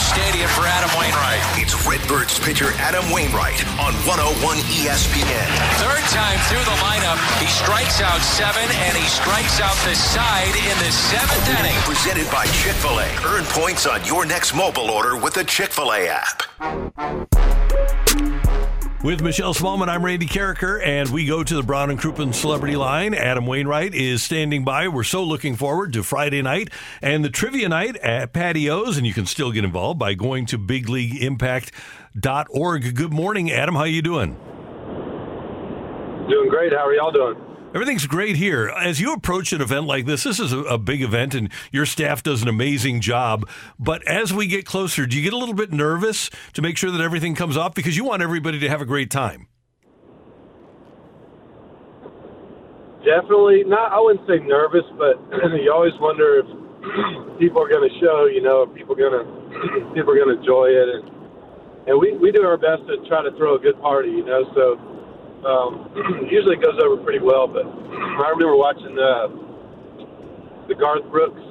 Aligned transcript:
Number 0.00 0.08
1,000 0.08 0.08
at 0.08 0.08
Busch 0.08 0.08
Stadium 0.08 0.48
for 0.50 0.66
Adam 0.66 0.90
Wainwright. 0.98 1.42
It's 1.60 1.74
Redbirds 1.86 2.38
pitcher 2.40 2.72
Adam 2.78 3.04
Wainwright 3.12 3.60
on 3.78 3.92
101 4.08 4.56
ESPN. 4.72 5.48
Third 5.76 6.04
time 6.10 6.38
through 6.48 6.64
the 6.64 6.78
lineup, 6.80 7.18
he 7.40 7.46
strikes 7.46 8.00
out 8.00 8.20
seven 8.20 8.64
and 8.64 8.96
he 8.96 9.06
strikes 9.08 9.60
out 9.60 9.76
the 9.84 9.94
side 9.94 10.54
in 10.56 10.76
the 10.78 10.90
seventh 10.90 11.48
inning. 11.60 11.76
Presented 11.84 12.30
by 12.30 12.46
Chick 12.46 12.74
fil 12.80 12.98
A. 12.98 13.08
Earn 13.26 13.44
points 13.44 13.86
on 13.86 14.04
your 14.04 14.24
next 14.24 14.54
mobile 14.54 14.90
order 14.90 15.16
with 15.16 15.34
the 15.34 15.44
Chick 15.44 15.70
fil 15.70 15.92
A 15.92 16.08
app. 16.08 17.69
With 19.02 19.22
Michelle 19.22 19.54
Smallman, 19.54 19.88
I'm 19.88 20.04
Randy 20.04 20.26
Karraker, 20.26 20.78
and 20.84 21.08
we 21.08 21.24
go 21.24 21.42
to 21.42 21.54
the 21.54 21.62
Brown 21.62 21.88
and 21.88 21.98
Crouppen 21.98 22.34
Celebrity 22.34 22.76
Line. 22.76 23.14
Adam 23.14 23.46
Wainwright 23.46 23.94
is 23.94 24.22
standing 24.22 24.62
by. 24.62 24.88
We're 24.88 25.04
so 25.04 25.24
looking 25.24 25.56
forward 25.56 25.94
to 25.94 26.02
Friday 26.02 26.42
night 26.42 26.68
and 27.00 27.24
the 27.24 27.30
trivia 27.30 27.70
night 27.70 27.96
at 27.96 28.34
Patios, 28.34 28.98
and 28.98 29.06
you 29.06 29.14
can 29.14 29.24
still 29.24 29.52
get 29.52 29.64
involved 29.64 29.98
by 29.98 30.12
going 30.12 30.44
to 30.46 30.58
bigleagueimpact.org. 30.58 32.94
Good 32.94 33.12
morning, 33.14 33.50
Adam. 33.50 33.74
How 33.74 33.80
are 33.80 33.86
you 33.86 34.02
doing? 34.02 34.34
Doing 36.28 36.50
great. 36.50 36.72
How 36.72 36.86
are 36.86 36.92
y'all 36.92 37.10
doing? 37.10 37.49
Everything's 37.72 38.06
great 38.06 38.34
here. 38.34 38.68
As 38.68 38.98
you 38.98 39.12
approach 39.12 39.52
an 39.52 39.60
event 39.60 39.86
like 39.86 40.04
this, 40.04 40.24
this 40.24 40.40
is 40.40 40.52
a, 40.52 40.58
a, 40.62 40.76
big 40.76 41.02
event 41.02 41.36
and 41.36 41.52
your 41.70 41.86
staff 41.86 42.20
does 42.20 42.42
an 42.42 42.48
amazing 42.48 43.00
job. 43.00 43.48
But 43.78 44.02
as 44.08 44.32
we 44.32 44.48
get 44.48 44.66
closer, 44.66 45.06
do 45.06 45.16
you 45.16 45.22
get 45.22 45.32
a 45.32 45.36
little 45.36 45.54
bit 45.54 45.72
nervous 45.72 46.30
to 46.54 46.62
make 46.62 46.76
sure 46.76 46.90
that 46.90 47.00
everything 47.00 47.36
comes 47.36 47.56
off? 47.56 47.76
Because 47.76 47.96
you 47.96 48.02
want 48.02 48.22
everybody 48.22 48.58
to 48.58 48.68
have 48.68 48.80
a 48.80 48.84
great 48.84 49.08
time. 49.08 49.46
Definitely 53.06 53.62
not. 53.64 53.92
I 53.92 54.00
wouldn't 54.00 54.26
say 54.26 54.44
nervous, 54.44 54.84
but 54.98 55.22
you 55.62 55.70
always 55.72 55.94
wonder 56.00 56.42
if 56.42 56.46
people 57.38 57.62
are 57.62 57.68
going 57.68 57.88
to 57.88 57.94
show. 58.00 58.26
You 58.26 58.42
know, 58.42 58.62
if 58.66 58.74
people 58.74 58.96
going 58.96 59.14
to 59.14 59.94
people 59.94 60.10
are 60.10 60.18
going 60.18 60.34
to 60.34 60.42
enjoy 60.42 60.74
it, 60.74 60.88
and 60.90 61.06
and 61.86 61.94
we 62.00 62.18
we 62.18 62.32
do 62.32 62.42
our 62.42 62.58
best 62.58 62.82
to 62.90 62.98
try 63.08 63.22
to 63.22 63.30
throw 63.38 63.54
a 63.54 63.60
good 63.60 63.80
party. 63.80 64.10
You 64.10 64.24
know, 64.26 64.42
so 64.54 64.89
um, 65.44 65.88
usually 66.30 66.56
it 66.56 66.62
goes 66.62 66.78
over 66.82 66.96
pretty 67.02 67.20
well, 67.20 67.46
but 67.48 67.64
I 67.64 68.28
remember 68.30 68.56
watching 68.56 68.94
the 68.94 69.48
the 70.68 70.74
Garth 70.74 71.04
Brooks 71.10 71.42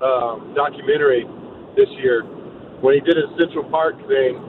um, 0.00 0.54
documentary 0.54 1.26
this 1.76 1.88
year 2.00 2.22
when 2.80 2.94
he 2.94 3.00
did 3.00 3.16
his 3.16 3.28
Central 3.38 3.64
Park 3.70 3.96
thing. 4.08 4.40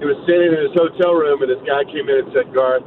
He 0.00 0.04
was 0.04 0.18
sitting 0.26 0.50
in 0.50 0.58
his 0.58 0.74
hotel 0.74 1.14
room, 1.14 1.40
and 1.42 1.50
this 1.50 1.62
guy 1.62 1.84
came 1.84 2.08
in 2.08 2.24
and 2.24 2.32
said, 2.34 2.52
"Garth, 2.52 2.82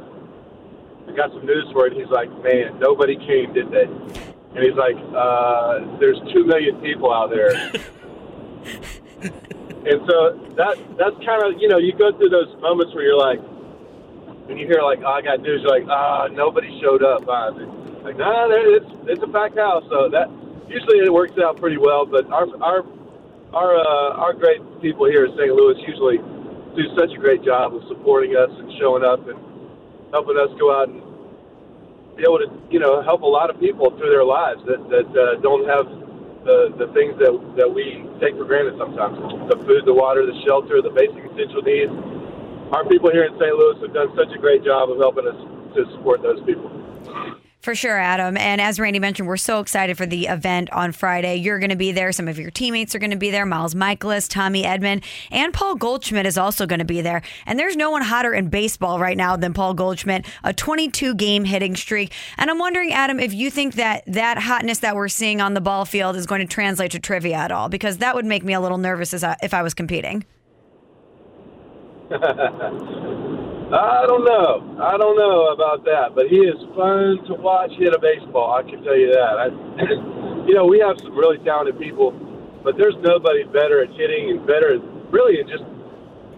I 1.08 1.12
got 1.16 1.30
some 1.30 1.46
news 1.46 1.66
for 1.72 1.86
you." 1.88 1.94
And 1.94 2.00
he's 2.02 2.10
like, 2.12 2.28
"Man, 2.42 2.78
nobody 2.78 3.16
came, 3.16 3.54
did 3.54 3.70
they?" 3.70 3.86
And 3.86 4.60
he's 4.60 4.76
like, 4.76 4.98
uh, 5.14 5.98
"There's 5.98 6.18
two 6.34 6.44
million 6.44 6.80
people 6.82 7.14
out 7.14 7.30
there." 7.30 7.54
and 9.22 10.02
so 10.04 10.36
that 10.58 10.76
that's 10.98 11.16
kind 11.24 11.42
of 11.46 11.60
you 11.62 11.68
know 11.68 11.78
you 11.78 11.94
go 11.96 12.12
through 12.12 12.28
those 12.28 12.50
moments 12.60 12.94
where 12.94 13.04
you're 13.04 13.16
like 13.16 13.40
when 14.48 14.56
you 14.56 14.66
hear 14.66 14.80
like, 14.80 15.00
oh, 15.04 15.12
I 15.12 15.20
got 15.20 15.42
news, 15.44 15.60
like, 15.68 15.84
ah, 15.92 16.24
oh, 16.24 16.32
nobody 16.32 16.72
showed 16.80 17.04
up. 17.04 17.28
Uh, 17.28 17.52
like, 18.00 18.16
nah, 18.16 18.48
it's 18.48 18.88
it's 19.04 19.22
a 19.22 19.28
packed 19.28 19.60
house. 19.60 19.84
So 19.92 20.08
that 20.08 20.32
usually 20.66 21.04
it 21.04 21.12
works 21.12 21.36
out 21.36 21.60
pretty 21.60 21.76
well. 21.76 22.08
But 22.08 22.32
our 22.32 22.48
our 22.64 22.80
our 23.52 23.76
uh, 23.76 24.24
our 24.24 24.32
great 24.32 24.64
people 24.80 25.04
here 25.04 25.28
in 25.28 25.36
St. 25.36 25.52
Louis 25.52 25.76
usually 25.84 26.16
do 26.72 26.82
such 26.96 27.12
a 27.12 27.20
great 27.20 27.44
job 27.44 27.76
of 27.76 27.84
supporting 27.88 28.36
us 28.36 28.48
and 28.48 28.72
showing 28.80 29.04
up 29.04 29.20
and 29.28 29.36
helping 30.16 30.40
us 30.40 30.48
go 30.56 30.72
out 30.72 30.88
and 30.88 31.04
be 32.16 32.24
able 32.24 32.40
to 32.40 32.48
you 32.72 32.80
know 32.80 33.04
help 33.04 33.20
a 33.20 33.28
lot 33.28 33.52
of 33.52 33.60
people 33.60 33.92
through 34.00 34.08
their 34.08 34.24
lives 34.24 34.64
that 34.64 34.80
that 34.88 35.08
uh, 35.12 35.36
don't 35.44 35.68
have 35.68 35.84
the 36.48 36.72
the 36.80 36.88
things 36.96 37.12
that 37.20 37.36
that 37.60 37.68
we 37.68 38.00
take 38.16 38.32
for 38.40 38.48
granted 38.48 38.80
sometimes 38.80 39.20
the 39.52 39.60
food, 39.68 39.84
the 39.84 39.92
water, 39.92 40.24
the 40.24 40.40
shelter, 40.48 40.80
the 40.80 40.88
basic 40.96 41.20
essential 41.28 41.60
needs 41.60 41.92
our 42.72 42.84
people 42.86 43.10
here 43.10 43.24
in 43.24 43.32
St. 43.38 43.54
Louis 43.54 43.80
have 43.82 43.94
done 43.94 44.08
such 44.16 44.34
a 44.34 44.38
great 44.38 44.64
job 44.64 44.90
of 44.90 44.98
helping 44.98 45.26
us 45.26 45.36
to 45.74 45.84
support 45.96 46.22
those 46.22 46.40
people. 46.44 46.70
For 47.60 47.74
sure, 47.74 47.98
Adam. 47.98 48.36
And 48.36 48.60
as 48.60 48.78
Randy 48.78 49.00
mentioned, 49.00 49.26
we're 49.26 49.36
so 49.36 49.58
excited 49.58 49.98
for 49.98 50.06
the 50.06 50.26
event 50.26 50.72
on 50.72 50.92
Friday. 50.92 51.36
You're 51.36 51.58
going 51.58 51.70
to 51.70 51.76
be 51.76 51.90
there. 51.90 52.12
Some 52.12 52.28
of 52.28 52.38
your 52.38 52.52
teammates 52.52 52.94
are 52.94 53.00
going 53.00 53.10
to 53.10 53.16
be 53.16 53.32
there. 53.32 53.44
Miles 53.44 53.74
Mikolas, 53.74 54.30
Tommy 54.30 54.62
Edman, 54.62 55.02
and 55.32 55.52
Paul 55.52 55.74
Goldschmidt 55.74 56.24
is 56.24 56.38
also 56.38 56.66
going 56.66 56.78
to 56.78 56.84
be 56.84 57.00
there. 57.00 57.20
And 57.46 57.58
there's 57.58 57.76
no 57.76 57.90
one 57.90 58.02
hotter 58.02 58.32
in 58.32 58.48
baseball 58.48 59.00
right 59.00 59.16
now 59.16 59.36
than 59.36 59.54
Paul 59.54 59.74
Goldschmidt, 59.74 60.24
a 60.44 60.52
22 60.52 61.16
game 61.16 61.44
hitting 61.44 61.74
streak. 61.74 62.12
And 62.36 62.48
I'm 62.48 62.58
wondering, 62.58 62.92
Adam, 62.92 63.18
if 63.18 63.34
you 63.34 63.50
think 63.50 63.74
that 63.74 64.04
that 64.06 64.38
hotness 64.38 64.78
that 64.78 64.94
we're 64.94 65.08
seeing 65.08 65.40
on 65.40 65.54
the 65.54 65.60
ball 65.60 65.84
field 65.84 66.14
is 66.14 66.26
going 66.26 66.40
to 66.40 66.46
translate 66.46 66.92
to 66.92 67.00
trivia 67.00 67.34
at 67.34 67.50
all, 67.50 67.68
because 67.68 67.98
that 67.98 68.14
would 68.14 68.24
make 68.24 68.44
me 68.44 68.52
a 68.52 68.60
little 68.60 68.78
nervous 68.78 69.12
as 69.12 69.24
I, 69.24 69.36
if 69.42 69.52
I 69.52 69.62
was 69.62 69.74
competing. 69.74 70.24
I 73.68 74.08
don't 74.08 74.24
know. 74.24 74.80
I 74.80 74.96
don't 74.96 75.12
know 75.20 75.52
about 75.52 75.84
that, 75.84 76.16
but 76.16 76.32
he 76.32 76.40
is 76.40 76.56
fun 76.72 77.20
to 77.28 77.36
watch 77.36 77.68
hit 77.76 77.92
a 77.92 78.00
baseball. 78.00 78.56
I 78.56 78.64
can 78.64 78.80
tell 78.82 78.96
you 78.96 79.12
that. 79.12 79.36
I, 79.36 79.52
you 80.48 80.56
know, 80.56 80.64
we 80.64 80.80
have 80.80 80.96
some 81.04 81.12
really 81.12 81.36
talented 81.44 81.76
people, 81.76 82.16
but 82.64 82.80
there's 82.80 82.96
nobody 83.04 83.44
better 83.44 83.84
at 83.84 83.92
hitting 83.92 84.32
and 84.32 84.46
better, 84.48 84.80
really, 85.12 85.36
in 85.36 85.52
just 85.52 85.68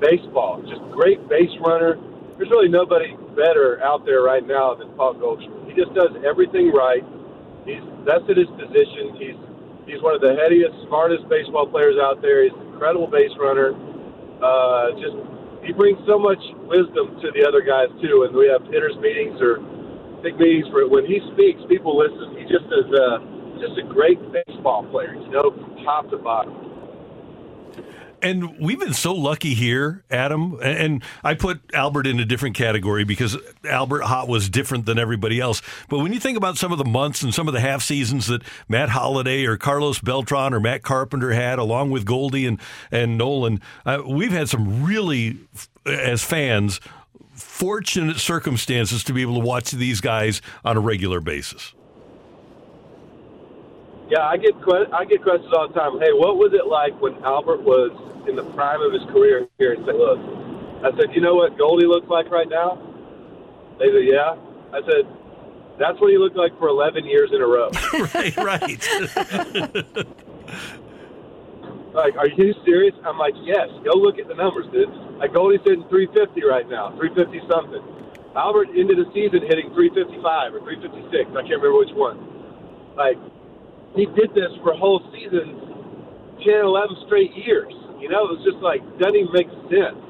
baseball. 0.02 0.58
Just 0.66 0.82
great 0.90 1.22
base 1.30 1.54
runner. 1.62 1.94
There's 2.34 2.50
really 2.50 2.66
nobody 2.68 3.14
better 3.38 3.78
out 3.86 4.02
there 4.02 4.26
right 4.26 4.42
now 4.42 4.74
than 4.74 4.90
Paul 4.98 5.14
Goldschmidt. 5.14 5.70
He 5.70 5.74
just 5.78 5.94
does 5.94 6.10
everything 6.26 6.74
right. 6.74 7.06
He's 7.62 7.84
best 8.02 8.26
at 8.26 8.42
his 8.42 8.50
position. 8.58 9.14
He's 9.22 9.38
he's 9.86 10.02
one 10.02 10.18
of 10.18 10.20
the 10.20 10.34
headiest, 10.34 10.74
smartest 10.90 11.30
baseball 11.30 11.70
players 11.70 11.94
out 12.02 12.18
there. 12.22 12.42
He's 12.42 12.58
an 12.58 12.74
incredible 12.74 13.06
base 13.06 13.30
runner. 13.38 13.70
Uh, 14.42 14.98
just 14.98 15.14
he 15.64 15.72
brings 15.72 15.98
so 16.06 16.18
much 16.18 16.40
wisdom 16.68 17.18
to 17.22 17.28
the 17.34 17.44
other 17.46 17.62
guys 17.62 17.88
too. 18.02 18.24
And 18.28 18.36
we 18.36 18.48
have 18.48 18.62
hitters 18.72 18.96
meetings 19.00 19.40
or 19.40 19.60
big 20.22 20.36
meetings 20.38 20.66
where 20.72 20.88
when 20.88 21.06
he 21.06 21.20
speaks, 21.34 21.60
people 21.68 21.98
listen. 21.98 22.36
He 22.38 22.44
just 22.48 22.66
is 22.70 22.88
a, 22.92 23.08
just 23.60 23.76
a 23.80 23.86
great 23.88 24.18
baseball 24.32 24.84
player, 24.90 25.14
you 25.14 25.30
know, 25.32 25.50
from 25.52 25.76
top 25.84 26.10
to 26.10 26.18
bottom. 26.18 26.72
And 28.22 28.58
we've 28.58 28.78
been 28.78 28.92
so 28.92 29.14
lucky 29.14 29.54
here, 29.54 30.04
Adam. 30.10 30.58
And 30.62 31.02
I 31.24 31.34
put 31.34 31.60
Albert 31.72 32.06
in 32.06 32.20
a 32.20 32.24
different 32.24 32.54
category 32.54 33.04
because 33.04 33.36
Albert 33.64 34.02
Hot 34.02 34.28
was 34.28 34.48
different 34.48 34.86
than 34.86 34.98
everybody 34.98 35.40
else. 35.40 35.62
But 35.88 35.98
when 36.00 36.12
you 36.12 36.20
think 36.20 36.36
about 36.36 36.58
some 36.58 36.72
of 36.72 36.78
the 36.78 36.84
months 36.84 37.22
and 37.22 37.34
some 37.34 37.48
of 37.48 37.54
the 37.54 37.60
half 37.60 37.82
seasons 37.82 38.26
that 38.26 38.42
Matt 38.68 38.90
Holliday 38.90 39.46
or 39.46 39.56
Carlos 39.56 40.00
Beltran 40.00 40.52
or 40.52 40.60
Matt 40.60 40.82
Carpenter 40.82 41.32
had, 41.32 41.58
along 41.58 41.90
with 41.90 42.04
Goldie 42.04 42.46
and 42.46 42.60
and 42.90 43.16
Nolan, 43.16 43.60
uh, 43.86 44.02
we've 44.06 44.32
had 44.32 44.48
some 44.48 44.84
really, 44.84 45.38
as 45.86 46.22
fans, 46.22 46.80
fortunate 47.34 48.18
circumstances 48.18 49.02
to 49.04 49.12
be 49.12 49.22
able 49.22 49.34
to 49.34 49.46
watch 49.46 49.70
these 49.70 50.00
guys 50.00 50.42
on 50.64 50.76
a 50.76 50.80
regular 50.80 51.20
basis. 51.20 51.74
Yeah, 54.10 54.26
I 54.26 54.36
get 54.36 54.58
que- 54.66 54.90
I 54.92 55.04
get 55.04 55.22
questions 55.22 55.54
all 55.54 55.68
the 55.68 55.74
time. 55.74 56.00
Hey, 56.02 56.10
what 56.10 56.36
was 56.36 56.50
it 56.52 56.66
like 56.66 56.98
when 57.00 57.14
Albert 57.22 57.62
was 57.62 57.94
in 58.26 58.34
the 58.34 58.42
prime 58.58 58.82
of 58.82 58.92
his 58.92 59.06
career 59.14 59.46
here 59.58 59.72
in 59.72 59.86
St. 59.86 59.94
Louis? 59.94 60.18
I 60.82 60.90
said, 60.98 61.14
you 61.14 61.20
know 61.22 61.36
what 61.36 61.56
Goldie 61.56 61.86
looks 61.86 62.08
like 62.10 62.28
right 62.30 62.48
now? 62.48 62.74
They 63.78 63.86
said, 63.86 64.02
yeah. 64.02 64.34
I 64.74 64.82
said, 64.82 65.06
that's 65.78 65.94
what 66.02 66.10
he 66.10 66.18
looked 66.18 66.36
like 66.36 66.50
for 66.58 66.68
11 66.68 67.06
years 67.06 67.30
in 67.32 67.40
a 67.40 67.46
row. 67.46 67.70
right, 68.14 68.36
right. 68.36 68.82
like, 71.94 72.16
are 72.18 72.28
you 72.28 72.54
serious? 72.66 72.94
I'm 73.06 73.16
like, 73.16 73.34
yes. 73.46 73.68
Go 73.86 73.94
look 73.94 74.18
at 74.18 74.26
the 74.26 74.34
numbers, 74.34 74.66
dude. 74.72 74.90
Like 75.22 75.32
Goldie's 75.32 75.62
hitting 75.62 75.86
350 75.88 76.44
right 76.44 76.68
now, 76.68 76.90
350 76.98 77.46
something. 77.46 77.82
Albert 78.34 78.74
ended 78.74 78.98
the 78.98 79.06
season 79.14 79.46
hitting 79.46 79.70
355 79.70 80.54
or 80.54 80.60
356. 80.66 81.30
I 81.30 81.46
can't 81.46 81.62
remember 81.62 81.78
which 81.78 81.94
one. 81.94 82.18
Like, 82.96 83.18
he 83.94 84.06
did 84.06 84.30
this 84.34 84.52
for 84.62 84.74
whole 84.74 85.02
seasons 85.12 85.58
10, 86.44 86.64
11 86.64 86.96
straight 87.06 87.34
years. 87.36 87.72
You 87.98 88.08
know, 88.08 88.24
it 88.28 88.40
was 88.40 88.44
just 88.44 88.62
like 88.64 88.80
doesn't 88.98 89.16
even 89.16 89.32
make 89.32 89.50
sense. 89.68 90.00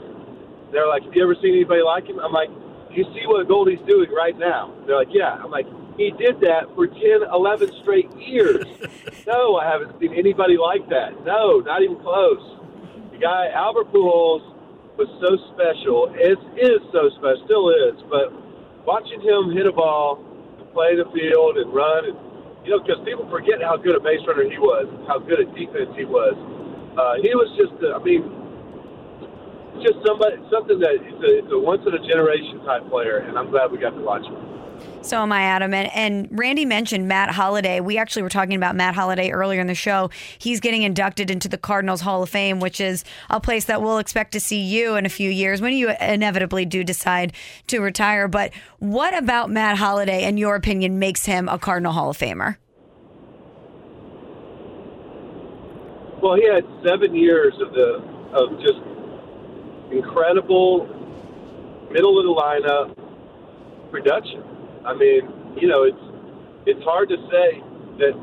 They're 0.71 0.87
like, 0.87 1.03
"Have 1.03 1.15
you 1.15 1.23
ever 1.23 1.35
seen 1.43 1.59
anybody 1.59 1.83
like 1.83 2.07
him?" 2.07 2.21
I'm 2.21 2.33
like, 2.33 2.51
"Do 2.89 2.95
you 2.95 3.05
see 3.11 3.27
what 3.27 3.47
Goldie's 3.49 3.83
doing 3.89 4.11
right 4.15 4.39
now?" 4.39 4.71
They're 4.87 4.97
like, 4.97 5.11
"Yeah." 5.11 5.35
I'm 5.43 5.51
like, 5.51 5.67
"He 5.99 6.13
did 6.15 6.39
that 6.47 6.71
for 6.77 6.87
10, 6.87 7.27
11 7.27 7.73
straight 7.83 8.11
years." 8.15 8.63
no, 9.27 9.57
I 9.57 9.67
haven't 9.67 9.99
seen 9.99 10.15
anybody 10.15 10.57
like 10.57 10.89
that. 10.91 11.25
No, 11.25 11.59
not 11.59 11.83
even 11.83 11.99
close. 11.99 12.43
The 13.11 13.19
guy 13.19 13.51
Albert 13.51 13.91
Pujols 13.91 14.47
was 14.97 15.11
so 15.19 15.35
special. 15.51 16.15
It 16.15 16.39
is 16.55 16.79
so 16.93 17.11
special, 17.19 17.43
still 17.45 17.67
is. 17.75 17.99
But 18.09 18.31
watching 18.87 19.21
him 19.21 19.51
hit 19.51 19.67
a 19.67 19.73
ball, 19.73 20.23
and 20.61 20.71
play 20.73 20.95
the 20.95 21.11
field, 21.11 21.59
and 21.59 21.75
run, 21.75 22.05
and 22.07 22.30
you 22.65 22.71
know, 22.71 22.81
because 22.83 23.01
people 23.05 23.29
forget 23.31 23.63
how 23.63 23.77
good 23.77 23.97
a 23.97 24.03
base 24.03 24.21
runner 24.27 24.45
he 24.49 24.59
was, 24.59 24.87
how 25.09 25.19
good 25.19 25.41
a 25.41 25.49
defense 25.55 25.91
he 25.97 26.05
was. 26.05 26.35
Uh, 26.99 27.17
he 27.23 27.33
was 27.33 27.49
just, 27.57 27.73
uh, 27.81 27.97
I 27.97 28.01
mean, 28.03 28.27
just 29.81 29.97
somebody, 30.05 30.37
something 30.53 30.79
that 30.81 30.99
a, 31.01 31.31
it's 31.41 31.53
a 31.53 31.59
once 31.59 31.83
in 31.87 31.95
a 31.95 32.03
generation 32.05 32.61
type 32.67 32.85
player, 32.91 33.25
and 33.25 33.39
I'm 33.39 33.51
glad 33.51 33.73
we 33.73 33.79
got 33.79 33.97
to 33.97 34.03
watch 34.03 34.27
him. 34.27 34.50
So 35.03 35.23
am 35.23 35.33
I, 35.33 35.43
Adam. 35.43 35.73
And, 35.73 35.91
and 35.95 36.29
Randy 36.39 36.65
mentioned 36.65 37.09
Matt 37.09 37.31
Holliday. 37.31 37.81
We 37.81 37.97
actually 37.97 38.23
were 38.23 38.29
talking 38.29 38.55
about 38.55 38.77
Matt 38.77 38.95
Holliday 38.95 39.31
earlier 39.31 39.61
in 39.61 39.67
the 39.67 39.75
show. 39.75 40.11
He's 40.39 40.61
getting 40.61 40.83
inducted 40.83 41.31
into 41.31 41.49
the 41.49 41.57
Cardinals 41.57 42.03
Hall 42.03 42.23
of 42.23 42.29
Fame, 42.29 42.61
which 42.61 42.81
is 42.81 43.03
a 43.31 43.41
place 43.41 43.65
that 43.65 43.81
we'll 43.81 43.99
expect 43.99 44.33
to 44.33 44.41
see 44.41 44.61
you 44.61 44.97
in 44.97 45.07
a 45.07 45.09
few 45.09 45.31
years 45.31 45.63
when 45.63 45.73
you 45.73 45.91
inevitably 46.01 46.67
do 46.67 46.85
decide 46.85 47.33
to 47.69 47.81
retire. 47.81 48.29
But 48.29 48.53
what 48.79 49.17
about 49.17 49.51
Matt 49.51 49.79
Holliday, 49.79 50.25
in 50.25 50.37
your 50.37 50.55
opinion, 50.55 50.99
makes 50.99 51.25
him 51.25 51.49
a 51.49 51.59
Cardinal 51.59 51.93
Hall 51.93 52.11
of 52.11 52.19
Famer? 52.19 52.57
Well, 56.23 56.35
he 56.35 56.47
had 56.47 56.65
seven 56.87 57.15
years 57.15 57.55
of 57.61 57.73
the 57.73 58.03
of 58.33 58.61
just 58.61 58.79
incredible 59.91 60.87
middle 61.91 62.19
of 62.19 62.25
the 62.25 62.35
lineup 62.35 63.91
production. 63.91 64.50
I 64.85 64.95
mean, 64.95 65.23
you 65.61 65.69
know, 65.69 65.85
it's 65.85 66.05
it's 66.67 66.83
hard 66.85 67.09
to 67.09 67.17
say 67.29 67.61
that 68.01 68.15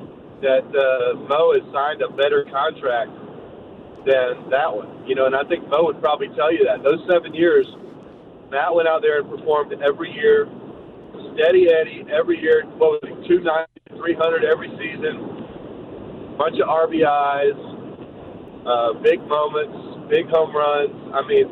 that 0.41 0.65
uh, 0.69 1.17
Mo 1.27 1.53
has 1.53 1.65
signed 1.73 2.01
a 2.01 2.09
better 2.13 2.45
contract 2.49 3.11
than 4.05 4.49
that 4.49 4.69
one. 4.69 5.05
You 5.07 5.15
know, 5.15 5.25
and 5.25 5.35
I 5.35 5.43
think 5.45 5.67
Mo 5.69 5.85
would 5.85 6.01
probably 6.01 6.29
tell 6.35 6.51
you 6.51 6.65
that 6.65 6.83
those 6.83 7.01
seven 7.09 7.33
years, 7.33 7.65
Matt 8.49 8.73
went 8.73 8.87
out 8.87 9.01
there 9.01 9.21
and 9.21 9.29
performed 9.29 9.73
every 9.81 10.11
year, 10.13 10.47
steady 11.33 11.69
Eddie 11.69 12.05
every 12.09 12.41
year. 12.41 12.65
What 12.77 12.97
was 12.97 13.03
it, 13.03 13.27
two 13.27 13.41
ninety, 13.41 13.81
three 13.97 14.15
hundred 14.17 14.45
every 14.45 14.69
season, 14.81 16.37
bunch 16.37 16.57
of 16.57 16.65
RBIs, 16.69 17.57
uh, 18.65 18.93
big 19.01 19.21
moments, 19.29 20.09
big 20.09 20.25
home 20.29 20.55
runs. 20.55 20.93
I 21.13 21.21
mean, 21.25 21.47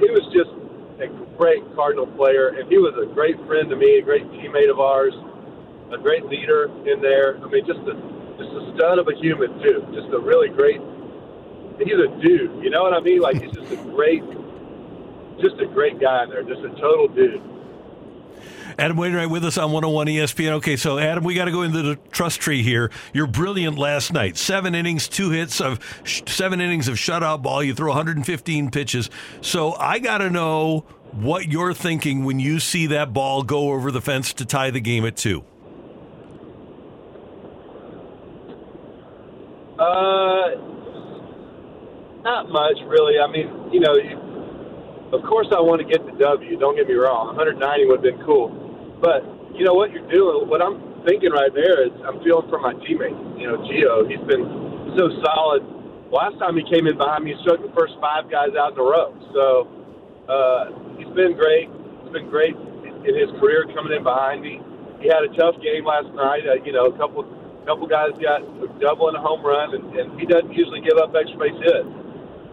he 0.00 0.08
was 0.12 0.24
just 0.32 0.59
a 1.02 1.08
great 1.36 1.64
Cardinal 1.74 2.06
player, 2.06 2.48
and 2.48 2.68
he 2.68 2.78
was 2.78 2.94
a 3.00 3.06
great 3.14 3.36
friend 3.46 3.68
to 3.70 3.76
me, 3.76 3.98
a 3.98 4.02
great 4.02 4.24
teammate 4.36 4.70
of 4.70 4.80
ours, 4.80 5.14
a 5.92 5.98
great 5.98 6.26
leader 6.26 6.70
in 6.86 7.00
there. 7.00 7.38
I 7.42 7.48
mean, 7.48 7.66
just 7.66 7.80
a 7.88 7.94
just 8.38 8.52
a 8.52 8.72
stud 8.76 8.98
of 8.98 9.08
a 9.08 9.16
human 9.16 9.60
too. 9.60 9.84
Just 9.92 10.08
a 10.12 10.20
really 10.20 10.48
great. 10.48 10.80
He's 11.80 11.96
a 11.96 12.08
dude, 12.20 12.62
you 12.62 12.68
know 12.68 12.82
what 12.82 12.92
I 12.92 13.00
mean? 13.00 13.20
Like 13.20 13.40
he's 13.40 13.52
just 13.52 13.72
a 13.72 13.76
great, 13.76 14.22
just 15.40 15.56
a 15.60 15.66
great 15.66 15.98
guy 15.98 16.24
in 16.24 16.30
there, 16.30 16.42
just 16.42 16.60
a 16.60 16.68
total 16.80 17.08
dude. 17.08 17.40
Adam 18.80 18.96
Wainwright 18.96 19.28
with 19.28 19.44
us 19.44 19.58
on 19.58 19.72
101 19.72 20.06
ESPN. 20.06 20.52
Okay, 20.52 20.74
so 20.74 20.98
Adam, 20.98 21.22
we 21.22 21.34
got 21.34 21.44
to 21.44 21.50
go 21.50 21.60
into 21.60 21.82
the 21.82 21.96
trust 22.12 22.40
tree 22.40 22.62
here. 22.62 22.90
You're 23.12 23.26
brilliant 23.26 23.76
last 23.76 24.10
night. 24.10 24.38
Seven 24.38 24.74
innings, 24.74 25.06
two 25.06 25.28
hits 25.28 25.60
of 25.60 25.80
seven 26.04 26.62
innings 26.62 26.88
of 26.88 26.96
shutout 26.96 27.42
ball. 27.42 27.62
You 27.62 27.74
throw 27.74 27.88
115 27.88 28.70
pitches. 28.70 29.10
So 29.42 29.74
I 29.74 29.98
got 29.98 30.18
to 30.18 30.30
know 30.30 30.86
what 31.12 31.48
you're 31.48 31.74
thinking 31.74 32.24
when 32.24 32.40
you 32.40 32.58
see 32.58 32.86
that 32.86 33.12
ball 33.12 33.42
go 33.42 33.72
over 33.72 33.90
the 33.90 34.00
fence 34.00 34.32
to 34.32 34.46
tie 34.46 34.70
the 34.70 34.80
game 34.80 35.04
at 35.04 35.14
two. 35.14 35.44
Uh, 39.78 40.56
not 42.22 42.48
much 42.48 42.78
really. 42.86 43.18
I 43.18 43.30
mean, 43.30 43.72
you 43.72 43.80
know, 43.80 43.94
of 45.12 45.22
course 45.24 45.48
I 45.50 45.60
want 45.60 45.82
to 45.82 45.86
get 45.86 46.06
the 46.06 46.12
W. 46.12 46.56
Don't 46.58 46.76
get 46.76 46.88
me 46.88 46.94
wrong. 46.94 47.26
190 47.26 47.86
would 47.86 48.02
have 48.02 48.02
been 48.02 48.24
cool, 48.24 48.69
but 49.00 49.24
you 49.56 49.64
know 49.64 49.74
what 49.74 49.90
you're 49.90 50.08
doing. 50.08 50.48
What 50.48 50.62
I'm 50.62 51.04
thinking 51.04 51.32
right 51.32 51.52
there 51.52 51.84
is 51.84 51.92
I'm 52.04 52.20
feeling 52.22 52.48
for 52.48 52.60
my 52.60 52.76
teammate. 52.84 53.16
You 53.40 53.48
know, 53.48 53.56
Gio. 53.64 54.04
He's 54.08 54.22
been 54.28 54.44
so 54.96 55.08
solid. 55.24 55.64
Last 56.12 56.38
time 56.38 56.56
he 56.56 56.64
came 56.68 56.86
in 56.86 56.98
behind 56.98 57.24
me, 57.24 57.34
he 57.34 57.38
struck 57.42 57.62
the 57.62 57.72
first 57.72 57.94
five 58.00 58.30
guys 58.30 58.52
out 58.58 58.74
in 58.74 58.78
a 58.78 58.86
row. 58.86 59.14
So 59.32 59.44
uh, 60.28 60.62
he's 60.98 61.10
been 61.14 61.34
great. 61.34 61.70
He's 62.04 62.12
been 62.12 62.28
great 62.28 62.54
in 63.06 63.12
his 63.16 63.30
career 63.40 63.64
coming 63.72 63.96
in 63.96 64.02
behind 64.04 64.42
me. 64.42 64.60
He 65.00 65.08
had 65.08 65.24
a 65.24 65.32
tough 65.32 65.56
game 65.64 65.88
last 65.88 66.12
night. 66.12 66.44
Uh, 66.44 66.60
you 66.60 66.72
know, 66.72 66.92
a 66.92 66.96
couple 66.98 67.24
couple 67.64 67.86
guys 67.86 68.12
got 68.20 68.42
a 68.42 68.68
double 68.80 69.08
and 69.08 69.16
a 69.16 69.22
home 69.22 69.44
run, 69.44 69.76
and, 69.76 69.84
and 69.96 70.18
he 70.18 70.26
doesn't 70.26 70.52
usually 70.52 70.80
give 70.80 70.96
up 70.96 71.12
extra 71.14 71.38
base 71.38 71.56
hits. 71.60 71.88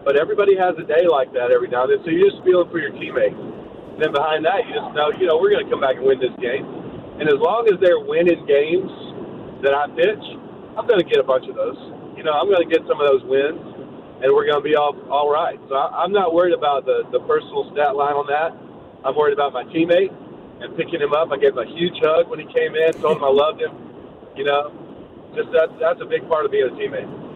But 0.04 0.16
everybody 0.16 0.56
has 0.56 0.76
a 0.78 0.86
day 0.86 1.04
like 1.10 1.32
that 1.32 1.50
every 1.50 1.68
now 1.68 1.84
and 1.84 1.92
then, 1.92 2.00
so 2.04 2.10
you're 2.12 2.30
just 2.30 2.44
feeling 2.44 2.68
for 2.70 2.78
your 2.78 2.92
teammates. 2.92 3.36
Then 3.98 4.14
behind 4.14 4.46
that, 4.46 4.62
you 4.66 4.74
just 4.78 4.94
know, 4.94 5.10
you 5.18 5.26
know, 5.26 5.42
we're 5.42 5.50
going 5.50 5.66
to 5.66 5.70
come 5.70 5.82
back 5.82 5.98
and 5.98 6.06
win 6.06 6.22
this 6.22 6.34
game. 6.38 6.62
And 7.18 7.26
as 7.26 7.38
long 7.42 7.66
as 7.66 7.82
they're 7.82 7.98
winning 7.98 8.46
games 8.46 8.90
that 9.66 9.74
I 9.74 9.90
pitch, 9.90 10.22
I'm 10.78 10.86
going 10.86 11.02
to 11.02 11.08
get 11.08 11.18
a 11.18 11.26
bunch 11.26 11.50
of 11.50 11.58
those. 11.58 11.74
You 12.14 12.22
know, 12.22 12.30
I'm 12.30 12.46
going 12.46 12.62
to 12.62 12.70
get 12.70 12.86
some 12.86 13.02
of 13.02 13.10
those 13.10 13.26
wins, 13.26 13.58
and 14.22 14.30
we're 14.30 14.46
going 14.46 14.62
to 14.62 14.66
be 14.66 14.78
all 14.78 14.94
all 15.10 15.26
right. 15.26 15.58
So 15.66 15.74
I, 15.74 16.06
I'm 16.06 16.14
not 16.14 16.30
worried 16.30 16.54
about 16.54 16.86
the 16.86 17.10
the 17.10 17.18
personal 17.26 17.66
stat 17.74 17.98
line 17.98 18.14
on 18.14 18.30
that. 18.30 18.54
I'm 19.02 19.18
worried 19.18 19.34
about 19.34 19.52
my 19.52 19.66
teammate 19.66 20.14
and 20.62 20.76
picking 20.78 21.02
him 21.02 21.12
up. 21.12 21.30
I 21.34 21.38
gave 21.38 21.58
him 21.58 21.62
a 21.62 21.66
huge 21.66 21.98
hug 21.98 22.30
when 22.30 22.38
he 22.38 22.46
came 22.54 22.74
in, 22.78 22.94
told 23.02 23.18
him 23.18 23.24
I 23.26 23.30
loved 23.34 23.58
him. 23.58 23.74
You 24.38 24.46
know, 24.46 24.70
just 25.34 25.50
that's 25.50 25.74
that's 25.82 26.00
a 26.02 26.06
big 26.06 26.22
part 26.30 26.46
of 26.46 26.54
being 26.54 26.70
a 26.70 26.74
teammate. 26.78 27.27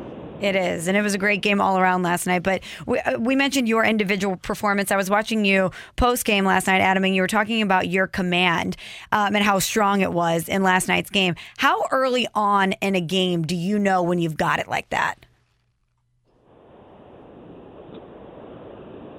It 0.42 0.56
is, 0.56 0.88
and 0.88 0.96
it 0.96 1.02
was 1.02 1.14
a 1.14 1.18
great 1.18 1.40
game 1.40 1.60
all 1.60 1.78
around 1.78 2.02
last 2.02 2.26
night. 2.26 2.42
But 2.42 2.62
we, 2.86 2.98
uh, 2.98 3.18
we 3.18 3.36
mentioned 3.36 3.68
your 3.68 3.84
individual 3.84 4.36
performance. 4.36 4.90
I 4.90 4.96
was 4.96 5.08
watching 5.08 5.44
you 5.44 5.70
post 5.96 6.24
game 6.24 6.44
last 6.44 6.66
night, 6.66 6.80
Adam, 6.80 7.04
and 7.04 7.14
you 7.14 7.22
were 7.22 7.28
talking 7.28 7.62
about 7.62 7.88
your 7.88 8.06
command 8.06 8.76
um, 9.12 9.36
and 9.36 9.44
how 9.44 9.58
strong 9.60 10.00
it 10.00 10.12
was 10.12 10.48
in 10.48 10.62
last 10.62 10.88
night's 10.88 11.10
game. 11.10 11.36
How 11.58 11.86
early 11.90 12.26
on 12.34 12.72
in 12.72 12.96
a 12.96 13.00
game 13.00 13.42
do 13.42 13.54
you 13.54 13.78
know 13.78 14.02
when 14.02 14.18
you've 14.18 14.36
got 14.36 14.58
it 14.58 14.68
like 14.68 14.88
that? 14.90 15.24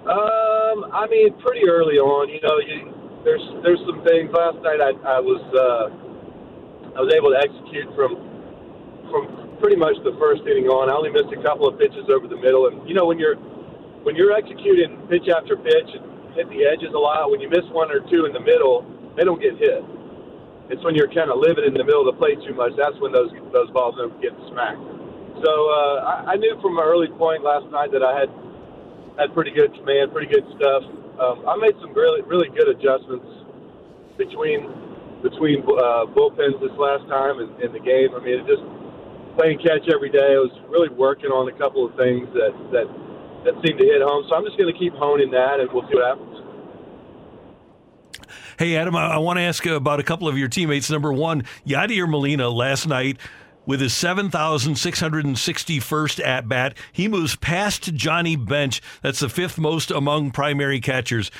Um, 0.03 0.91
I 0.91 1.07
mean, 1.09 1.33
pretty 1.39 1.63
early 1.69 1.95
on. 1.95 2.27
You 2.27 2.41
know, 2.41 2.59
you, 2.59 2.91
there's 3.23 3.41
there's 3.63 3.79
some 3.87 4.03
things. 4.03 4.29
Last 4.35 4.59
night, 4.59 4.81
I, 4.81 4.91
I 5.15 5.19
was 5.23 5.39
uh, 5.55 6.97
I 6.97 6.99
was 6.99 7.13
able 7.15 7.31
to 7.31 7.39
execute 7.39 7.87
from 7.95 8.19
from 9.07 9.42
pretty 9.63 9.79
much 9.79 9.95
the 10.03 10.11
first 10.19 10.43
inning 10.43 10.67
on. 10.67 10.91
I 10.91 10.93
only 10.99 11.07
missed 11.07 11.31
a 11.31 11.39
couple 11.39 11.71
of 11.71 11.79
pitches 11.79 12.11
over 12.11 12.27
the 12.27 12.35
middle, 12.35 12.67
and 12.67 12.83
you 12.83 12.91
know 12.91 13.07
when 13.07 13.15
you're 13.15 13.39
when 14.03 14.19
you're 14.19 14.35
executing 14.35 14.99
pitch 15.07 15.31
after 15.31 15.55
pitch 15.55 15.87
and 15.87 16.35
hit 16.35 16.51
the 16.51 16.67
edges 16.67 16.91
a 16.91 16.99
lot, 16.99 17.31
when 17.31 17.39
you 17.39 17.47
miss 17.47 17.63
one 17.71 17.87
or 17.87 18.03
two 18.11 18.27
in 18.27 18.35
the 18.35 18.43
middle, 18.43 18.83
they 19.15 19.23
don't 19.23 19.39
get 19.39 19.55
hit. 19.55 19.79
It's 20.67 20.83
when 20.83 20.99
you're 20.99 21.07
kind 21.07 21.31
of 21.31 21.39
living 21.39 21.63
in 21.63 21.71
the 21.79 21.87
middle 21.87 22.03
of 22.03 22.11
the 22.11 22.19
plate 22.19 22.43
too 22.43 22.51
much. 22.51 22.75
That's 22.75 22.99
when 22.99 23.15
those 23.15 23.31
those 23.55 23.71
balls 23.71 23.95
don't 23.95 24.11
get 24.19 24.35
smacked. 24.51 24.83
So 25.39 25.51
uh, 25.71 26.27
I, 26.27 26.35
I 26.35 26.41
knew 26.43 26.59
from 26.59 26.75
an 26.75 26.83
early 26.83 27.07
point 27.15 27.47
last 27.47 27.63
night 27.71 27.95
that 27.95 28.03
I 28.03 28.19
had 28.19 28.27
had 29.15 29.31
pretty 29.31 29.55
good 29.55 29.71
command, 29.79 30.11
pretty 30.11 30.27
good 30.27 30.43
stuff. 30.59 30.83
Um, 31.23 31.47
I 31.47 31.55
made 31.55 31.79
some 31.79 31.95
really 31.95 32.19
really 32.27 32.51
good 32.51 32.67
adjustments 32.67 33.31
between 34.19 35.23
between 35.23 35.63
uh, 35.63 36.03
bullpens 36.11 36.59
this 36.59 36.75
last 36.75 37.07
time 37.07 37.39
and, 37.39 37.55
and 37.63 37.71
the 37.71 37.79
game. 37.79 38.11
I 38.11 38.19
mean, 38.19 38.43
it 38.43 38.47
just 38.51 38.82
playing 39.35 39.59
catch 39.59 39.87
every 39.93 40.09
day. 40.09 40.35
I 40.35 40.39
was 40.39 40.51
really 40.69 40.89
working 40.89 41.31
on 41.31 41.47
a 41.47 41.57
couple 41.57 41.85
of 41.85 41.95
things 41.95 42.27
that 42.33 42.51
that 42.71 42.87
that 43.45 43.53
seemed 43.65 43.79
to 43.79 43.85
hit 43.85 44.01
home. 44.01 44.25
So 44.29 44.35
I'm 44.35 44.45
just 44.45 44.57
going 44.57 44.71
to 44.71 44.79
keep 44.79 44.93
honing 44.93 45.31
that, 45.31 45.59
and 45.59 45.69
we'll 45.71 45.87
see 45.89 45.95
what 45.95 46.05
happens. 46.05 46.29
Hey, 48.57 48.77
Adam, 48.77 48.95
I, 48.95 49.15
I 49.15 49.17
want 49.17 49.37
to 49.37 49.41
ask 49.41 49.65
about 49.65 49.99
a 49.99 50.03
couple 50.03 50.27
of 50.27 50.37
your 50.37 50.47
teammates. 50.47 50.87
Number 50.89 51.11
one, 51.11 51.43
Yadier 51.65 52.07
Molina 52.09 52.49
last 52.49 52.87
night 52.87 53.17
with 53.65 53.81
his 53.81 53.93
7,661st 53.93 56.25
at 56.25 56.47
bat. 56.47 56.77
He 56.91 57.07
moves 57.07 57.35
past 57.35 57.95
Johnny 57.95 58.35
Bench. 58.35 58.81
That's 59.01 59.19
the 59.19 59.29
fifth 59.29 59.57
most 59.57 59.89
among 59.89 60.29
primary 60.31 60.79
catchers. 60.79 61.31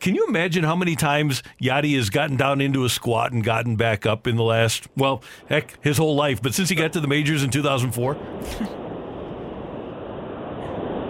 Can 0.00 0.14
you 0.14 0.26
imagine 0.26 0.62
how 0.62 0.76
many 0.76 0.94
times 0.94 1.42
Yadi 1.60 1.96
has 1.96 2.08
gotten 2.10 2.36
down 2.36 2.60
into 2.60 2.84
a 2.84 2.88
squat 2.88 3.32
and 3.32 3.42
gotten 3.42 3.74
back 3.74 4.06
up 4.06 4.26
in 4.26 4.36
the 4.36 4.44
last, 4.44 4.86
well, 4.96 5.22
heck, 5.48 5.82
his 5.82 5.98
whole 5.98 6.14
life, 6.14 6.40
but 6.40 6.54
since 6.54 6.68
he 6.68 6.76
got 6.76 6.92
to 6.92 7.00
the 7.00 7.08
majors 7.08 7.42
in 7.42 7.50
2004? 7.50 8.14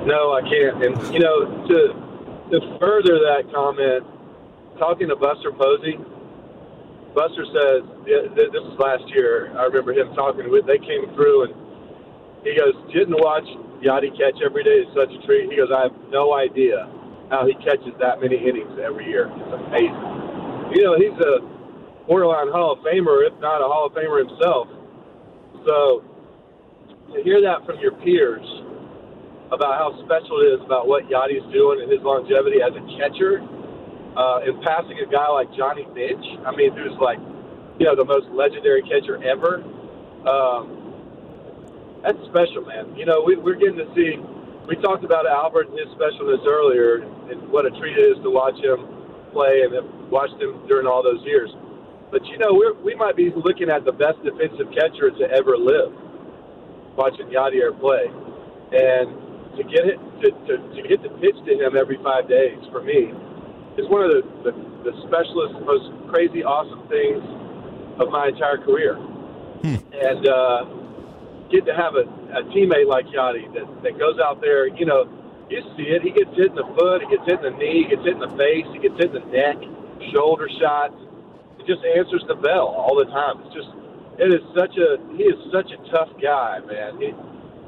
No, 0.06 0.32
I 0.32 0.40
can't. 0.40 0.82
And, 0.84 1.12
you 1.12 1.20
know, 1.20 1.66
to, 1.68 1.92
to 2.50 2.78
further 2.80 3.18
that 3.28 3.44
comment, 3.52 4.06
talking 4.78 5.08
to 5.08 5.16
Buster 5.16 5.52
Posey, 5.52 5.98
Buster 7.14 7.44
says, 7.52 7.82
this 8.06 8.62
is 8.62 8.78
last 8.78 9.04
year, 9.08 9.52
I 9.58 9.64
remember 9.64 9.92
him 9.92 10.14
talking 10.14 10.48
with, 10.50 10.66
they 10.66 10.78
came 10.78 11.12
through 11.14 11.44
and 11.44 11.54
he 12.42 12.56
goes, 12.56 12.72
didn't 12.94 13.20
watch 13.20 13.44
Yadi 13.84 14.16
catch 14.16 14.40
every 14.42 14.64
day 14.64 14.80
is 14.80 14.88
such 14.96 15.10
a 15.12 15.26
treat. 15.26 15.50
He 15.50 15.56
goes, 15.56 15.68
I 15.76 15.82
have 15.82 15.96
no 16.10 16.32
idea 16.32 16.88
how 17.30 17.46
he 17.46 17.54
catches 17.64 17.92
that 18.00 18.20
many 18.20 18.36
innings 18.36 18.78
every 18.80 19.06
year. 19.06 19.28
It's 19.28 19.54
amazing. 19.54 20.72
You 20.72 20.82
know, 20.84 20.94
he's 20.96 21.18
a 21.20 21.40
borderline 22.06 22.48
Hall 22.48 22.72
of 22.72 22.80
Famer, 22.80 23.26
if 23.26 23.38
not 23.40 23.60
a 23.60 23.68
Hall 23.68 23.86
of 23.86 23.92
Famer 23.92 24.24
himself. 24.24 24.68
So 25.66 26.04
to 27.14 27.22
hear 27.22 27.40
that 27.42 27.64
from 27.66 27.78
your 27.80 27.92
peers 28.00 28.44
about 29.52 29.80
how 29.80 29.92
special 30.04 30.40
it 30.44 30.56
is 30.56 30.60
about 30.64 30.88
what 30.88 31.08
Yadi's 31.08 31.44
doing 31.52 31.80
and 31.80 31.92
his 31.92 32.00
longevity 32.02 32.60
as 32.60 32.72
a 32.76 32.84
catcher, 33.00 33.40
uh, 34.16 34.40
and 34.44 34.60
passing 34.62 34.98
a 34.98 35.06
guy 35.06 35.28
like 35.28 35.48
Johnny 35.54 35.84
Bench, 35.94 36.24
I 36.44 36.50
mean, 36.54 36.72
who's 36.76 36.96
like, 37.00 37.18
you 37.78 37.86
know, 37.86 37.94
the 37.94 38.04
most 38.04 38.26
legendary 38.34 38.82
catcher 38.82 39.22
ever. 39.22 39.62
Um, 40.26 42.02
that's 42.02 42.18
special, 42.28 42.66
man. 42.66 42.96
You 42.96 43.06
know, 43.06 43.22
we, 43.24 43.36
we're 43.36 43.54
getting 43.54 43.78
to 43.78 43.88
see. 43.94 44.18
We 44.68 44.76
talked 44.76 45.02
about 45.02 45.24
Albert 45.26 45.72
and 45.72 45.78
his 45.80 45.88
specialness 45.96 46.44
earlier, 46.44 47.00
and 47.32 47.48
what 47.48 47.64
a 47.64 47.72
treat 47.80 47.96
it 47.96 48.04
is 48.04 48.20
to 48.22 48.28
watch 48.28 48.60
him 48.60 48.84
play 49.32 49.64
and 49.64 49.72
have 49.72 49.88
watched 50.12 50.36
him 50.36 50.60
during 50.68 50.86
all 50.86 51.02
those 51.02 51.24
years. 51.24 51.48
But 52.12 52.20
you 52.28 52.36
know, 52.36 52.52
we're, 52.52 52.76
we 52.84 52.94
might 52.94 53.16
be 53.16 53.32
looking 53.32 53.72
at 53.72 53.88
the 53.88 53.96
best 53.96 54.20
defensive 54.20 54.68
catcher 54.76 55.08
to 55.08 55.24
ever 55.32 55.56
live, 55.56 55.96
watching 57.00 57.32
Yadier 57.32 57.72
play, 57.80 58.12
and 58.76 59.56
to 59.56 59.64
get 59.64 59.88
it 59.88 59.96
to, 60.20 60.28
to, 60.36 60.54
to 60.60 60.80
get 60.84 61.00
the 61.00 61.16
pitch 61.16 61.40
to 61.48 61.52
him 61.56 61.72
every 61.72 61.96
five 62.04 62.28
days 62.28 62.60
for 62.68 62.84
me 62.84 63.08
is 63.80 63.88
one 63.88 64.04
of 64.04 64.12
the, 64.12 64.20
the, 64.44 64.52
the 64.84 64.92
specialist, 65.08 65.64
most 65.64 65.88
crazy, 66.12 66.44
awesome 66.44 66.84
things 66.92 67.24
of 68.04 68.12
my 68.12 68.28
entire 68.28 68.60
career. 68.60 69.00
And 69.96 70.28
uh, 70.28 70.64
get 71.50 71.64
to 71.66 71.74
have 71.74 71.96
a, 71.96 72.04
a 72.36 72.42
teammate 72.52 72.88
like 72.88 73.06
Yadi 73.08 73.48
that, 73.56 73.66
that 73.82 73.94
goes 73.98 74.20
out 74.20 74.40
there, 74.40 74.68
you 74.68 74.86
know, 74.86 75.08
you 75.48 75.64
see 75.76 75.88
it. 75.88 76.04
He 76.04 76.12
gets 76.12 76.30
hit 76.36 76.52
in 76.52 76.58
the 76.60 76.68
foot, 76.76 77.00
he 77.00 77.08
gets 77.08 77.24
hit 77.24 77.40
in 77.40 77.52
the 77.52 77.56
knee, 77.56 77.88
he 77.88 77.96
gets 77.96 78.04
hit 78.04 78.20
in 78.20 78.24
the 78.24 78.34
face, 78.36 78.68
he 78.72 78.78
gets 78.84 78.96
hit 79.00 79.16
in 79.16 79.16
the 79.16 79.28
neck, 79.32 79.56
shoulder 80.12 80.48
shots. 80.60 80.96
He 81.56 81.64
just 81.64 81.80
answers 81.84 82.24
the 82.28 82.36
bell 82.36 82.68
all 82.68 82.96
the 82.96 83.08
time. 83.08 83.40
It's 83.44 83.54
just, 83.56 83.72
it 84.20 84.28
is 84.28 84.44
such 84.52 84.76
a, 84.76 85.00
he 85.16 85.24
is 85.24 85.38
such 85.48 85.72
a 85.72 85.78
tough 85.88 86.12
guy, 86.20 86.60
man. 86.68 87.00
He, 87.00 87.16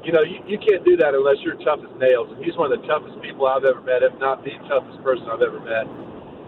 you 0.05 0.13
know, 0.13 0.21
you, 0.25 0.41
you 0.45 0.57
can't 0.57 0.85
do 0.85 0.97
that 0.97 1.13
unless 1.13 1.37
you're 1.45 1.57
tough 1.61 1.81
as 1.81 1.93
nails. 2.01 2.29
And 2.33 2.41
he's 2.41 2.57
one 2.57 2.73
of 2.73 2.81
the 2.81 2.85
toughest 2.89 3.21
people 3.21 3.45
I've 3.45 3.65
ever 3.65 3.81
met, 3.81 4.01
if 4.01 4.13
not 4.17 4.41
the 4.45 4.57
toughest 4.65 5.01
person 5.05 5.29
I've 5.29 5.45
ever 5.45 5.61
met. 5.61 5.85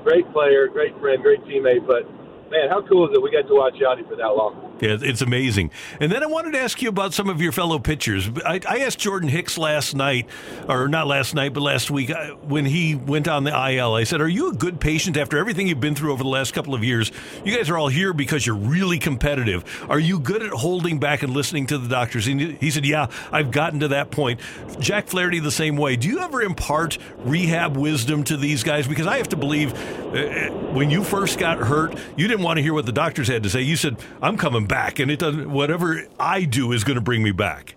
Great 0.06 0.26
player, 0.34 0.68
great 0.68 0.98
friend, 0.98 1.22
great 1.22 1.42
teammate. 1.46 1.86
But 1.86 2.10
man, 2.50 2.70
how 2.70 2.82
cool 2.86 3.10
is 3.10 3.14
it 3.14 3.22
we 3.22 3.30
got 3.30 3.46
to 3.46 3.54
watch 3.54 3.78
Yadi 3.78 4.06
for 4.10 4.18
that 4.18 4.34
long? 4.34 4.73
Yeah, 4.84 4.98
it's 5.02 5.22
amazing. 5.22 5.72
And 6.02 6.12
then 6.12 6.24
I 6.24 6.26
wanted 6.26 6.52
to 6.52 6.60
ask 6.60 6.82
you 6.82 6.90
about 6.90 7.14
some 7.14 7.30
of 7.30 7.42
your 7.42 7.54
fellow 7.54 7.80
pitchers. 7.80 8.30
I, 8.46 8.60
I 8.68 8.80
asked 8.80 9.00
Jordan 9.00 9.30
Hicks 9.30 9.58
last 9.58 9.96
night, 9.96 10.28
or 10.68 10.90
not 10.90 11.08
last 11.08 11.34
night, 11.34 11.54
but 11.54 11.62
last 11.62 11.90
week 11.90 12.10
uh, 12.10 12.32
when 12.32 12.66
he 12.66 12.94
went 12.94 13.30
on 13.30 13.46
the 13.46 13.52
IL. 13.52 13.94
I 13.94 14.04
said, 14.04 14.20
"Are 14.20 14.28
you 14.28 14.50
a 14.50 14.54
good 14.54 14.82
patient 14.82 15.16
after 15.16 15.38
everything 15.38 15.68
you've 15.68 15.80
been 15.80 15.96
through 15.96 16.12
over 16.12 16.22
the 16.22 16.30
last 16.30 16.54
couple 16.54 16.76
of 16.76 16.84
years? 16.84 17.14
You 17.46 17.56
guys 17.56 17.70
are 17.70 17.78
all 17.78 17.88
here 17.88 18.12
because 18.12 18.46
you're 18.46 18.58
really 18.58 19.00
competitive. 19.00 19.64
Are 19.90 20.00
you 20.00 20.20
good 20.20 20.44
at 20.44 20.52
holding 20.52 21.00
back 21.00 21.24
and 21.24 21.32
listening 21.34 21.66
to 21.68 21.78
the 21.78 21.88
doctors?" 21.88 22.28
And 22.28 22.42
he 22.42 22.70
said, 22.70 22.86
"Yeah, 22.86 23.08
I've 23.32 23.52
gotten 23.52 23.80
to 23.80 23.88
that 23.88 24.12
point." 24.12 24.42
Jack 24.80 25.08
Flaherty 25.08 25.40
the 25.40 25.50
same 25.50 25.78
way. 25.78 25.96
Do 25.96 26.10
you 26.10 26.20
ever 26.20 26.42
impart 26.42 26.98
rehab 27.20 27.78
wisdom 27.78 28.26
to 28.26 28.36
these 28.36 28.64
guys? 28.64 28.86
Because 28.86 29.08
I 29.08 29.16
have 29.16 29.30
to 29.30 29.38
believe 29.38 29.74
uh, 30.14 30.50
when 30.74 30.90
you 30.90 31.06
first 31.06 31.40
got 31.40 31.60
hurt, 31.60 31.98
you 32.18 32.28
didn't 32.28 32.44
want 32.44 32.58
to 32.58 32.62
hear 32.62 32.74
what 32.74 32.86
the 32.86 32.92
doctors 32.92 33.30
had 33.30 33.44
to 33.44 33.50
say. 33.50 33.62
You 33.62 33.78
said, 33.78 33.96
"I'm 34.22 34.36
coming 34.36 34.66
back, 34.66 34.73
and 35.00 35.12
it 35.12 35.20
doesn't. 35.20 35.50
Whatever 35.50 36.04
I 36.20 36.46
do 36.46 36.72
is 36.72 36.84
going 36.84 36.96
to 36.96 37.02
bring 37.02 37.24
me 37.24 37.32
back." 37.32 37.76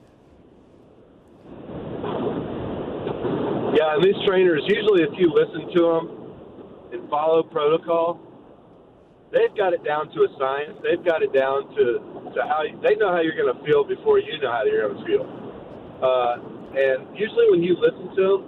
Yeah, 3.77 3.93
and 3.93 4.03
these 4.03 4.17
trainers, 4.25 4.65
usually 4.65 5.03
if 5.05 5.13
you 5.21 5.29
listen 5.29 5.69
to 5.77 5.81
them 5.85 6.05
and 6.97 7.11
follow 7.11 7.43
protocol, 7.43 8.17
they've 9.29 9.53
got 9.53 9.77
it 9.77 9.85
down 9.85 10.09
to 10.17 10.25
a 10.25 10.29
science. 10.41 10.81
They've 10.81 11.05
got 11.05 11.21
it 11.21 11.37
down 11.37 11.69
to, 11.77 11.85
to 12.33 12.41
how 12.49 12.65
you, 12.65 12.81
they 12.81 12.97
know 12.97 13.13
how 13.13 13.21
you're 13.21 13.37
going 13.37 13.53
to 13.53 13.61
feel 13.69 13.85
before 13.85 14.19
you 14.19 14.33
know 14.41 14.49
how 14.49 14.65
you're 14.65 14.89
going 14.89 14.97
to 14.97 15.05
feel. 15.05 15.25
Uh, 16.01 16.41
and 16.73 17.05
usually 17.21 17.53
when 17.53 17.61
you 17.61 17.77
listen 17.77 18.09
to 18.17 18.25
them 18.33 18.41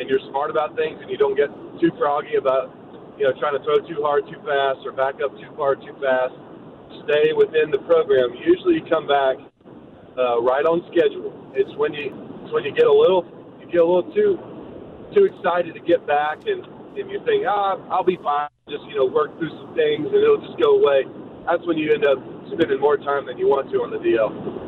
and 0.00 0.08
you're 0.08 0.24
smart 0.32 0.48
about 0.48 0.72
things 0.72 0.96
and 1.04 1.12
you 1.12 1.20
don't 1.20 1.36
get 1.36 1.52
too 1.76 1.92
froggy 2.00 2.40
about, 2.40 2.72
you 3.20 3.28
know, 3.28 3.32
trying 3.36 3.52
to 3.52 3.62
throw 3.68 3.76
too 3.84 4.00
hard 4.00 4.24
too 4.24 4.40
fast 4.40 4.80
or 4.88 4.96
back 4.96 5.20
up 5.20 5.36
too 5.36 5.52
far 5.52 5.76
too 5.76 5.92
fast, 6.00 6.32
stay 7.04 7.32
within 7.32 7.70
the 7.70 7.78
program. 7.88 8.34
Usually 8.34 8.80
you 8.80 8.84
come 8.88 9.06
back 9.06 9.36
uh, 10.16 10.40
right 10.42 10.64
on 10.64 10.84
schedule. 10.92 11.32
It's 11.54 11.70
when 11.76 11.92
you 11.92 12.12
it's 12.44 12.52
when 12.52 12.64
you 12.64 12.72
get 12.72 12.86
a 12.86 12.92
little 12.92 13.24
you 13.60 13.66
get 13.66 13.80
a 13.80 13.88
little 13.88 14.08
too 14.12 14.38
too 15.14 15.28
excited 15.28 15.74
to 15.74 15.80
get 15.80 16.06
back 16.06 16.40
and, 16.48 16.64
and 16.96 17.10
you 17.10 17.20
think, 17.24 17.44
ah, 17.44 17.76
I'll 17.92 18.04
be 18.04 18.18
fine. 18.22 18.48
Just 18.68 18.84
you 18.88 18.96
know 18.96 19.06
work 19.06 19.36
through 19.38 19.52
some 19.60 19.74
things 19.74 20.06
and 20.06 20.20
it'll 20.20 20.40
just 20.40 20.60
go 20.60 20.80
away. 20.80 21.04
That's 21.44 21.64
when 21.66 21.76
you 21.76 21.92
end 21.92 22.06
up 22.06 22.18
spending 22.52 22.80
more 22.80 22.96
time 22.96 23.26
than 23.26 23.36
you 23.36 23.48
want 23.48 23.70
to 23.72 23.76
on 23.82 23.90
the 23.90 23.98
DL. 23.98 24.61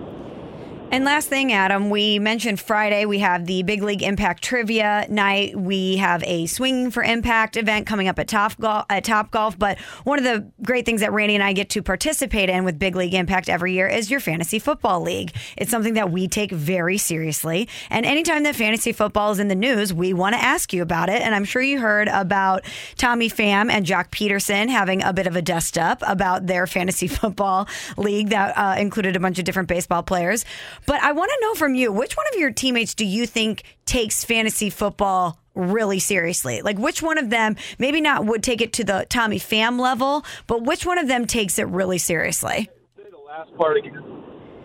And 0.94 1.04
last 1.04 1.28
thing, 1.28 1.52
Adam, 1.52 1.90
we 1.90 2.20
mentioned 2.20 2.60
Friday 2.60 3.04
we 3.04 3.18
have 3.18 3.46
the 3.46 3.64
Big 3.64 3.82
League 3.82 4.04
Impact 4.04 4.44
Trivia 4.44 5.06
night. 5.10 5.58
We 5.58 5.96
have 5.96 6.22
a 6.22 6.46
Swinging 6.46 6.92
for 6.92 7.02
Impact 7.02 7.56
event 7.56 7.88
coming 7.88 8.06
up 8.06 8.16
at 8.20 8.28
Top 8.28 8.56
Golf. 8.60 8.86
At 8.88 9.02
Top 9.02 9.32
Golf, 9.32 9.58
but 9.58 9.80
one 10.04 10.20
of 10.20 10.24
the 10.24 10.48
great 10.62 10.86
things 10.86 11.00
that 11.00 11.12
Randy 11.12 11.34
and 11.34 11.42
I 11.42 11.52
get 11.52 11.70
to 11.70 11.82
participate 11.82 12.48
in 12.48 12.64
with 12.64 12.78
Big 12.78 12.94
League 12.94 13.12
Impact 13.12 13.48
every 13.48 13.72
year 13.72 13.88
is 13.88 14.08
your 14.08 14.20
fantasy 14.20 14.60
football 14.60 15.00
league. 15.00 15.32
It's 15.56 15.68
something 15.68 15.94
that 15.94 16.12
we 16.12 16.28
take 16.28 16.52
very 16.52 16.96
seriously, 16.96 17.68
and 17.90 18.06
anytime 18.06 18.44
that 18.44 18.54
fantasy 18.54 18.92
football 18.92 19.32
is 19.32 19.40
in 19.40 19.48
the 19.48 19.56
news, 19.56 19.92
we 19.92 20.12
want 20.12 20.36
to 20.36 20.40
ask 20.40 20.72
you 20.72 20.80
about 20.80 21.08
it. 21.08 21.22
And 21.22 21.34
I'm 21.34 21.44
sure 21.44 21.60
you 21.60 21.80
heard 21.80 22.06
about 22.06 22.64
Tommy 22.94 23.28
Pham 23.28 23.68
and 23.68 23.84
Joc 23.84 24.10
Pederson 24.10 24.68
having 24.68 25.02
a 25.02 25.12
bit 25.12 25.26
of 25.26 25.34
a 25.34 25.42
dust 25.42 25.76
up 25.76 26.04
about 26.06 26.46
their 26.46 26.68
fantasy 26.68 27.08
football 27.08 27.66
league 27.96 28.28
that 28.28 28.56
uh, 28.56 28.76
included 28.78 29.16
a 29.16 29.18
bunch 29.18 29.40
of 29.40 29.44
different 29.44 29.68
baseball 29.68 30.04
players. 30.04 30.44
But 30.86 31.02
I 31.02 31.12
want 31.12 31.30
to 31.30 31.38
know 31.46 31.54
from 31.54 31.74
you, 31.74 31.92
which 31.92 32.16
one 32.16 32.26
of 32.32 32.38
your 32.38 32.50
teammates 32.50 32.94
do 32.94 33.04
you 33.04 33.26
think 33.26 33.62
takes 33.86 34.24
fantasy 34.24 34.70
football 34.70 35.38
really 35.54 35.98
seriously? 35.98 36.62
Like 36.62 36.78
which 36.78 37.02
one 37.02 37.18
of 37.18 37.30
them 37.30 37.56
maybe 37.78 38.00
not 38.00 38.26
would 38.26 38.42
take 38.42 38.60
it 38.60 38.72
to 38.74 38.84
the 38.84 39.06
Tommy 39.08 39.38
Pham 39.38 39.78
level, 39.78 40.24
but 40.46 40.62
which 40.62 40.84
one 40.84 40.98
of 40.98 41.08
them 41.08 41.26
takes 41.26 41.58
it 41.58 41.66
really 41.68 41.98
seriously? 41.98 42.68
Say 42.96 43.04
the 43.10 43.18
last 43.18 43.54
part 43.56 43.76
again. 43.76 44.02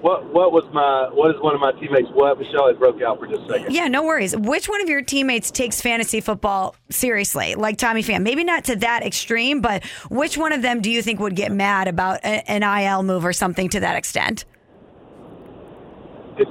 What 0.01 0.33
what 0.33 0.53
was 0.53 0.63
my 0.71 1.09
what 1.13 1.35
is 1.35 1.41
one 1.41 1.53
of 1.53 1.59
my 1.59 1.73
teammates? 1.73 2.07
What 2.13 2.39
Michelle? 2.39 2.67
It 2.67 2.79
broke 2.79 3.01
out 3.01 3.19
for 3.19 3.27
just 3.27 3.41
a 3.41 3.47
second. 3.49 3.73
Yeah, 3.73 3.89
no 3.89 4.03
worries. 4.03 4.33
Which 4.33 4.69
one 4.69 4.81
of 4.81 4.87
your 4.87 5.01
teammates 5.01 5.51
takes 5.51 5.81
fantasy 5.81 6.21
football 6.21 6.75
seriously, 6.89 7.55
like 7.55 7.77
Tommy 7.77 8.01
Pham? 8.01 8.23
Maybe 8.23 8.45
not 8.45 8.63
to 8.65 8.77
that 8.77 9.05
extreme, 9.05 9.59
but 9.59 9.83
which 10.09 10.37
one 10.37 10.53
of 10.53 10.61
them 10.61 10.79
do 10.79 10.89
you 10.89 11.01
think 11.01 11.19
would 11.19 11.35
get 11.35 11.51
mad 11.51 11.89
about 11.89 12.21
an 12.23 12.63
IL 12.63 13.03
move 13.03 13.25
or 13.25 13.33
something 13.33 13.67
to 13.69 13.81
that 13.81 13.97
extent? 13.97 14.45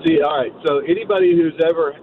See, 0.04 0.20
all 0.22 0.36
right. 0.36 0.52
So 0.66 0.78
anybody 0.80 1.32
who's 1.34 1.54
ever 1.64 1.96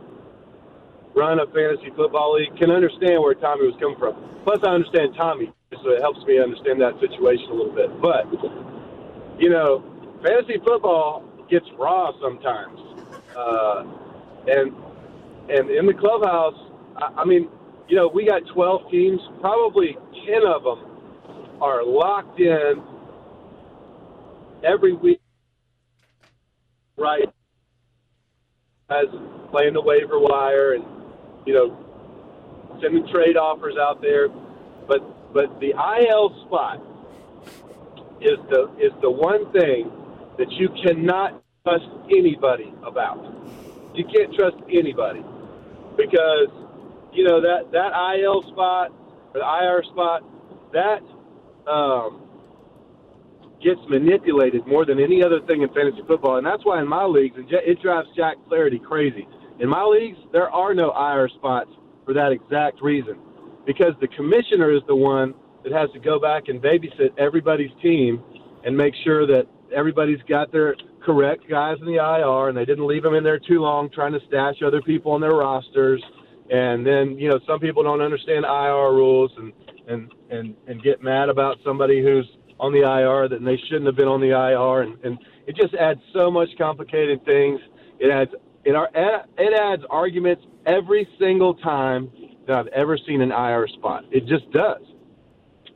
run 1.16 1.40
a 1.40 1.46
fantasy 1.48 1.92
football 1.96 2.36
league 2.36 2.58
can 2.58 2.72
understand 2.72 3.22
where 3.22 3.36
Tommy 3.36 3.68
was 3.68 3.76
coming 3.80 3.98
from. 4.00 4.16
Plus, 4.44 4.60
I 4.64 4.72
understand 4.74 5.16
Tommy, 5.18 5.54
so 5.72 5.92
it 5.92 6.02
helps 6.02 6.20
me 6.26 6.40
understand 6.42 6.82
that 6.82 6.94
situation 7.00 7.46
a 7.52 7.54
little 7.54 7.76
bit. 7.76 7.90
But 8.02 8.26
you 9.40 9.50
know, 9.50 9.84
fantasy 10.24 10.60
football 10.66 11.24
gets 11.50 11.66
raw 11.78 12.12
sometimes, 12.22 12.80
uh, 13.36 13.84
and 14.48 14.74
and 15.50 15.70
in 15.70 15.86
the 15.86 15.94
clubhouse, 15.94 16.58
I, 16.98 17.22
I 17.22 17.26
mean, 17.26 17.50
you 17.88 17.96
know, 17.96 18.08
we 18.08 18.26
got 18.26 18.42
12 18.54 18.92
teams. 18.92 19.22
Probably 19.42 19.98
10 20.28 20.42
of 20.46 20.64
them 20.64 21.60
are 21.62 21.86
locked 21.86 22.40
in 22.40 22.84
every 24.64 24.94
week, 24.94 25.22
right? 26.98 27.30
As 28.90 29.08
playing 29.50 29.74
the 29.74 29.82
waiver 29.82 30.20
wire 30.20 30.74
and 30.74 30.86
you 31.46 31.54
know 31.56 31.76
sending 32.82 33.08
trade 33.12 33.36
offers 33.36 33.76
out 33.82 34.00
there, 34.00 34.28
but 34.88 35.02
but 35.34 35.60
the 35.60 35.74
IL 35.74 36.46
spot 36.46 36.82
is 38.22 38.38
the 38.50 38.70
is 38.78 38.92
the 39.02 39.10
one 39.10 39.52
thing 39.52 39.90
that 40.38 40.52
you 40.52 40.70
cannot 40.84 41.42
trust 41.64 41.90
anybody 42.16 42.72
about. 42.86 43.18
You 43.96 44.06
can't 44.06 44.34
trust 44.36 44.58
anybody 44.70 45.24
because 45.98 46.54
you 47.12 47.24
know 47.24 47.42
that 47.42 47.72
that 47.72 47.92
IL 48.20 48.44
spot 48.52 48.92
or 49.34 49.42
the 49.42 49.66
IR 49.66 49.84
spot 49.92 50.22
that 50.74 51.02
um, 51.66 52.25
gets 53.66 53.82
manipulated 53.90 54.66
more 54.68 54.86
than 54.86 55.00
any 55.00 55.24
other 55.24 55.42
thing 55.48 55.64
in 55.64 55.70
fantasy 55.74 56.02
football, 56.08 56.38
and 56.38 56.46
that's 56.46 56.64
why 56.64 56.80
in 56.80 56.88
my 56.88 57.04
leagues 57.04 57.36
it 57.50 57.82
drives 57.82 58.08
Jack 58.16 58.38
Flaherty 58.48 58.78
crazy. 58.78 59.28
In 59.60 59.68
my 59.68 59.84
leagues, 59.84 60.20
there 60.32 60.50
are 60.52 60.76
no 60.76 60.94
IR 60.94 61.28
spots 61.30 61.72
for 62.06 62.14
that 62.14 62.32
exact 62.32 62.80
reason, 62.82 63.18
because 63.66 63.94
the 64.00 64.08
commissioner 64.10 64.72
is 64.72 64.84
the 64.88 64.96
one 64.96 65.34
that 65.64 65.74
has 65.74 65.90
to 65.94 66.00
go 66.00 66.20
back 66.20 66.44
and 66.48 66.62
babysit 66.62 67.18
everybody's 67.18 67.72
team 67.82 68.22
and 68.64 68.78
make 68.78 68.94
sure 69.04 69.26
that 69.26 69.48
everybody's 69.76 70.22
got 70.30 70.52
their 70.52 70.76
correct 71.04 71.50
guys 71.50 71.78
in 71.80 71.88
the 71.88 71.96
IR, 71.96 72.50
and 72.50 72.58
they 72.58 72.66
didn't 72.66 72.86
leave 72.86 73.02
them 73.02 73.16
in 73.16 73.24
there 73.24 73.40
too 73.40 73.60
long, 73.62 73.90
trying 73.90 74.14
to 74.14 74.20
stash 74.28 74.56
other 74.66 74.82
people 74.82 75.12
on 75.12 75.22
their 75.22 75.34
rosters. 75.34 76.04
And 76.52 76.86
then 76.86 77.18
you 77.18 77.30
know 77.30 77.40
some 77.48 77.60
people 77.60 77.82
don't 77.82 78.02
understand 78.02 78.46
IR 78.46 78.94
rules 78.94 79.32
and 79.38 79.52
and 79.88 80.12
and 80.30 80.56
and 80.68 80.84
get 80.84 81.02
mad 81.02 81.30
about 81.30 81.58
somebody 81.66 82.04
who's 82.04 82.28
on 82.60 82.72
the 82.72 82.80
IR 82.80 83.28
that 83.30 83.44
they 83.44 83.58
shouldn't 83.68 83.86
have 83.86 83.96
been 83.96 84.08
on 84.08 84.22
the 84.22 84.30
IR, 84.30 84.82
and, 84.82 85.04
and 85.04 85.20
it 85.48 85.56
just 85.56 85.74
adds 85.74 86.00
so 86.14 86.32
much 86.32 86.50
complicated 86.58 87.24
things. 87.26 87.60
It 88.00 88.12
adds 88.12 88.32
it, 88.64 88.76
are, 88.76 88.90
it 88.94 89.60
adds 89.60 89.84
arguments 89.90 90.44
every 90.66 91.08
single 91.20 91.54
time 91.54 92.12
that 92.48 92.58
I've 92.58 92.68
ever 92.68 92.98
seen 92.98 93.22
an 93.22 93.32
IR 93.32 93.68
spot. 93.68 94.06
It 94.12 94.26
just 94.26 94.50
does, 94.52 94.82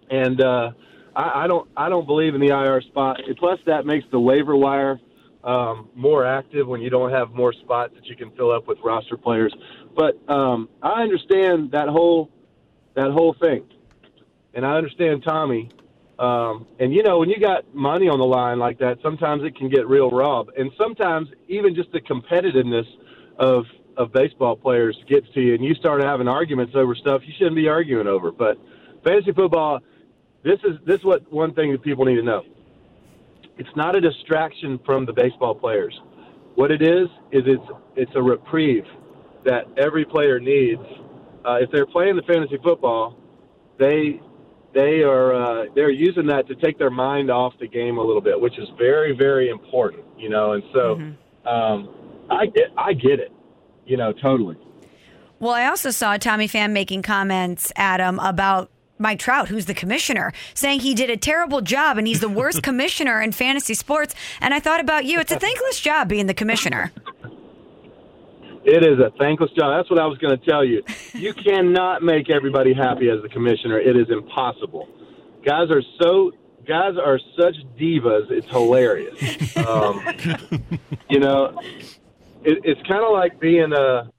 and 0.09 0.41
uh, 0.41 0.71
I, 1.15 1.43
I 1.43 1.47
don't 1.47 1.69
I 1.75 1.89
don't 1.89 2.05
believe 2.05 2.35
in 2.35 2.41
the 2.41 2.53
IR 2.53 2.81
spot. 2.81 3.19
Plus, 3.37 3.59
that 3.65 3.85
makes 3.85 4.05
the 4.11 4.19
waiver 4.19 4.55
wire 4.55 4.99
um, 5.43 5.89
more 5.95 6.25
active 6.25 6.67
when 6.67 6.81
you 6.81 6.89
don't 6.89 7.11
have 7.11 7.31
more 7.31 7.53
spots 7.53 7.93
that 7.95 8.05
you 8.05 8.15
can 8.15 8.31
fill 8.31 8.51
up 8.51 8.67
with 8.67 8.77
roster 8.83 9.17
players. 9.17 9.53
But 9.95 10.17
um, 10.31 10.69
I 10.81 11.01
understand 11.01 11.71
that 11.71 11.87
whole 11.87 12.31
that 12.95 13.11
whole 13.11 13.35
thing, 13.39 13.65
and 14.53 14.65
I 14.65 14.75
understand 14.75 15.23
Tommy. 15.23 15.69
Um, 16.19 16.67
and 16.79 16.93
you 16.93 17.01
know, 17.01 17.19
when 17.19 17.29
you 17.29 17.39
got 17.39 17.73
money 17.73 18.09
on 18.09 18.19
the 18.19 18.25
line 18.25 18.59
like 18.59 18.77
that, 18.79 18.97
sometimes 19.01 19.43
it 19.45 19.55
can 19.55 19.69
get 19.69 19.87
real 19.87 20.09
raw, 20.09 20.43
and 20.57 20.69
sometimes 20.77 21.29
even 21.47 21.73
just 21.73 21.91
the 21.93 22.01
competitiveness 22.01 22.85
of 23.37 23.63
of 23.95 24.11
baseball 24.11 24.55
players 24.55 24.97
gets 25.07 25.27
to 25.33 25.41
you, 25.41 25.55
and 25.55 25.63
you 25.63 25.73
start 25.75 26.03
having 26.03 26.27
arguments 26.27 26.73
over 26.75 26.93
stuff 26.93 27.21
you 27.25 27.33
shouldn't 27.37 27.55
be 27.55 27.69
arguing 27.69 28.07
over. 28.07 28.31
But 28.31 28.57
fantasy 29.03 29.31
football, 29.31 29.79
this 30.43 30.59
is 30.65 30.77
this 30.85 30.99
is 30.99 31.05
what 31.05 31.31
one 31.31 31.53
thing 31.53 31.71
that 31.71 31.81
people 31.81 32.03
need 32.03 32.17
to 32.17 32.23
know. 32.23 32.43
It's 33.57 33.75
not 33.77 33.95
a 33.95 34.01
distraction 34.01 34.77
from 34.85 35.05
the 35.05 35.13
baseball 35.13 35.55
players. 35.55 35.97
What 36.55 36.69
it 36.69 36.81
is 36.81 37.07
is 37.31 37.43
it's 37.45 37.71
it's 37.95 38.11
a 38.15 38.21
reprieve 38.21 38.85
that 39.45 39.67
every 39.77 40.03
player 40.03 40.37
needs. 40.37 40.81
Uh, 41.45 41.59
if 41.61 41.71
they're 41.71 41.85
playing 41.85 42.17
the 42.17 42.23
fantasy 42.23 42.57
football, 42.61 43.17
they 43.77 44.19
they 44.73 45.01
are 45.01 45.33
uh, 45.33 45.65
they're 45.75 45.89
using 45.89 46.27
that 46.27 46.47
to 46.47 46.55
take 46.55 46.77
their 46.77 46.89
mind 46.89 47.31
off 47.31 47.53
the 47.59 47.67
game 47.67 47.97
a 47.97 48.01
little 48.01 48.21
bit, 48.21 48.39
which 48.39 48.57
is 48.57 48.67
very 48.77 49.15
very 49.15 49.49
important, 49.49 50.03
you 50.17 50.29
know. 50.29 50.53
And 50.53 50.63
so 50.73 50.95
mm-hmm. 50.95 51.47
um, 51.47 51.89
I 52.29 52.45
get 52.45 52.71
I 52.77 52.93
get 52.93 53.19
it, 53.19 53.31
you 53.85 53.97
know, 53.97 54.13
totally. 54.13 54.57
Well, 55.39 55.53
I 55.53 55.65
also 55.67 55.89
saw 55.89 56.17
Tommy 56.17 56.47
Pham 56.47 56.71
making 56.71 57.01
comments, 57.01 57.71
Adam, 57.77 58.19
about 58.19 58.69
Mike 58.97 59.19
Trout, 59.19 59.47
who's 59.47 59.65
the 59.65 59.73
commissioner, 59.73 60.33
saying 60.53 60.81
he 60.81 60.93
did 60.93 61.09
a 61.09 61.15
terrible 61.15 61.61
job 61.61 61.97
and 61.97 62.05
he's 62.05 62.19
the 62.19 62.29
worst 62.29 62.61
commissioner 62.69 63.21
in 63.21 63.31
fantasy 63.31 63.73
sports. 63.73 64.13
And 64.41 64.53
I 64.53 64.59
thought 64.59 64.81
about 64.81 65.05
you. 65.05 65.19
It's 65.19 65.31
a 65.31 65.39
thankless 65.39 65.79
job 65.79 66.09
being 66.09 66.27
the 66.27 66.33
commissioner. 66.33 66.91
It 68.63 68.83
is 68.83 68.99
a 68.99 69.11
thankless 69.17 69.51
job. 69.51 69.77
That's 69.77 69.89
what 69.89 69.99
I 69.99 70.05
was 70.05 70.17
going 70.17 70.37
to 70.37 70.45
tell 70.45 70.63
you. 70.63 70.83
You 71.13 71.33
cannot 71.33 72.01
make 72.01 72.29
everybody 72.29 72.73
happy 72.73 73.09
as 73.09 73.21
the 73.21 73.27
commissioner. 73.27 73.77
It 73.77 73.97
is 73.97 74.09
impossible. 74.09 74.87
Guys 75.43 75.69
are 75.69 75.81
so 75.99 76.31
guys 76.65 76.93
are 77.03 77.19
such 77.37 77.55
divas. 77.77 78.29
It's 78.29 78.47
hilarious. 78.47 79.57
Um, 79.57 80.01
you 81.09 81.19
know, 81.19 81.59
it, 82.43 82.59
it's 82.63 82.81
kind 82.87 83.03
of 83.03 83.11
like 83.11 83.39
being 83.39 83.73
a 83.73 84.11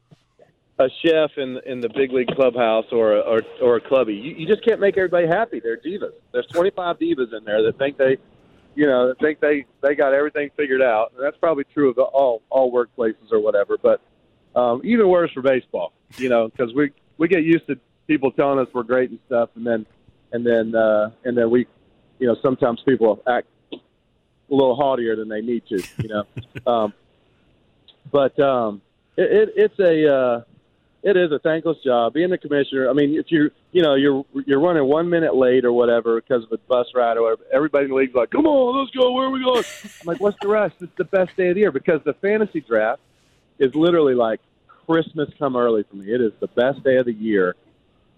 a 0.80 0.88
chef 1.04 1.30
in 1.36 1.58
in 1.64 1.80
the 1.80 1.88
big 1.90 2.12
league 2.12 2.28
clubhouse 2.34 2.86
or 2.90 3.16
a, 3.16 3.20
or, 3.20 3.40
or 3.62 3.76
a 3.76 3.80
clubby. 3.80 4.14
You, 4.14 4.34
you 4.34 4.46
just 4.46 4.64
can't 4.64 4.80
make 4.80 4.96
everybody 4.96 5.26
happy. 5.26 5.60
They're 5.60 5.78
divas. 5.78 6.12
There's 6.32 6.46
25 6.46 6.98
divas 6.98 7.36
in 7.36 7.44
there 7.44 7.62
that 7.62 7.78
think 7.78 7.98
they, 7.98 8.18
you 8.74 8.86
know, 8.86 9.14
think 9.20 9.40
they 9.40 9.64
they 9.82 9.94
got 9.94 10.12
everything 10.12 10.50
figured 10.56 10.82
out. 10.82 11.12
And 11.14 11.24
that's 11.24 11.36
probably 11.36 11.64
true 11.72 11.90
of 11.90 11.98
all 11.98 12.42
all 12.50 12.72
workplaces 12.72 13.30
or 13.30 13.40
whatever. 13.40 13.78
But 13.80 14.00
um, 14.54 14.80
even 14.84 15.08
worse 15.08 15.30
for 15.32 15.42
baseball, 15.42 15.92
you 16.16 16.28
know, 16.28 16.48
because 16.48 16.74
we 16.74 16.92
we 17.18 17.28
get 17.28 17.44
used 17.44 17.66
to 17.68 17.78
people 18.06 18.32
telling 18.32 18.58
us 18.58 18.66
we're 18.74 18.82
great 18.82 19.10
and 19.10 19.18
stuff, 19.26 19.50
and 19.54 19.66
then 19.66 19.86
and 20.32 20.44
then 20.46 20.74
uh, 20.74 21.10
and 21.24 21.36
then 21.36 21.50
we, 21.50 21.66
you 22.18 22.26
know, 22.26 22.36
sometimes 22.42 22.80
people 22.86 23.22
act 23.26 23.46
a 23.72 23.76
little 24.48 24.76
haughtier 24.76 25.16
than 25.16 25.28
they 25.28 25.40
need 25.40 25.62
to, 25.68 25.82
you 25.98 26.08
know. 26.08 26.24
um, 26.66 26.92
but 28.10 28.38
um, 28.40 28.82
it, 29.16 29.48
it, 29.48 29.48
it's 29.56 29.78
a 29.78 30.12
uh, 30.12 30.42
it 31.02 31.16
is 31.16 31.32
a 31.32 31.38
thankless 31.38 31.78
job 31.84 32.14
being 32.14 32.30
the 32.30 32.38
commissioner. 32.38 32.90
I 32.90 32.92
mean, 32.92 33.14
if 33.14 33.26
you 33.28 33.50
you 33.72 33.82
know 33.82 33.94
you're 33.94 34.24
you're 34.46 34.60
running 34.60 34.84
one 34.84 35.08
minute 35.08 35.34
late 35.34 35.64
or 35.64 35.72
whatever 35.72 36.20
because 36.20 36.44
of 36.44 36.52
a 36.52 36.58
bus 36.58 36.86
ride 36.94 37.16
or 37.16 37.22
whatever, 37.22 37.42
everybody 37.52 37.84
in 37.84 37.90
the 37.90 37.96
league's 37.96 38.14
like, 38.14 38.30
"Come 38.30 38.46
on, 38.46 38.78
let's 38.78 38.90
go. 38.90 39.12
Where 39.12 39.26
are 39.26 39.30
we 39.30 39.42
going?" 39.42 39.64
I'm 39.84 40.06
like, 40.06 40.20
"What's 40.20 40.36
the 40.42 40.48
rush? 40.48 40.72
It's 40.80 40.92
the 40.96 41.04
best 41.04 41.36
day 41.36 41.48
of 41.48 41.54
the 41.54 41.60
year 41.60 41.72
because 41.72 42.00
the 42.04 42.14
fantasy 42.14 42.60
draft 42.60 43.00
is 43.60 43.74
literally 43.74 44.14
like 44.14 44.40
Christmas 44.86 45.28
come 45.38 45.54
early 45.54 45.84
for 45.84 45.96
me. 45.96 46.12
It 46.12 46.20
is 46.20 46.32
the 46.40 46.48
best 46.48 46.82
day 46.82 46.96
of 46.96 47.06
the 47.06 47.12
year. 47.12 47.54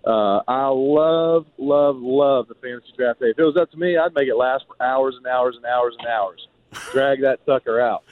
Uh, 0.05 0.41
I 0.49 0.69
love, 0.69 1.47
love, 1.59 1.97
love 1.99 2.49
the 2.49 2.55
fantasy 2.55 2.93
draft 2.97 3.21
day. 3.21 3.31
If 3.31 3.39
it 3.39 3.45
was 3.45 3.57
up 3.57 3.71
to 3.73 3.77
me, 3.77 3.97
I'd 3.97 4.15
make 4.15 4.29
it 4.29 4.37
last 4.37 4.65
for 4.67 4.83
hours 4.83 5.17
and 5.17 5.27
hours 5.27 5.57
and 5.57 5.67
hours 5.67 5.95
and 5.99 6.09
hours. 6.09 6.49
Drag 6.93 7.21
that 7.21 7.41
sucker 7.45 7.81
out. 7.81 8.05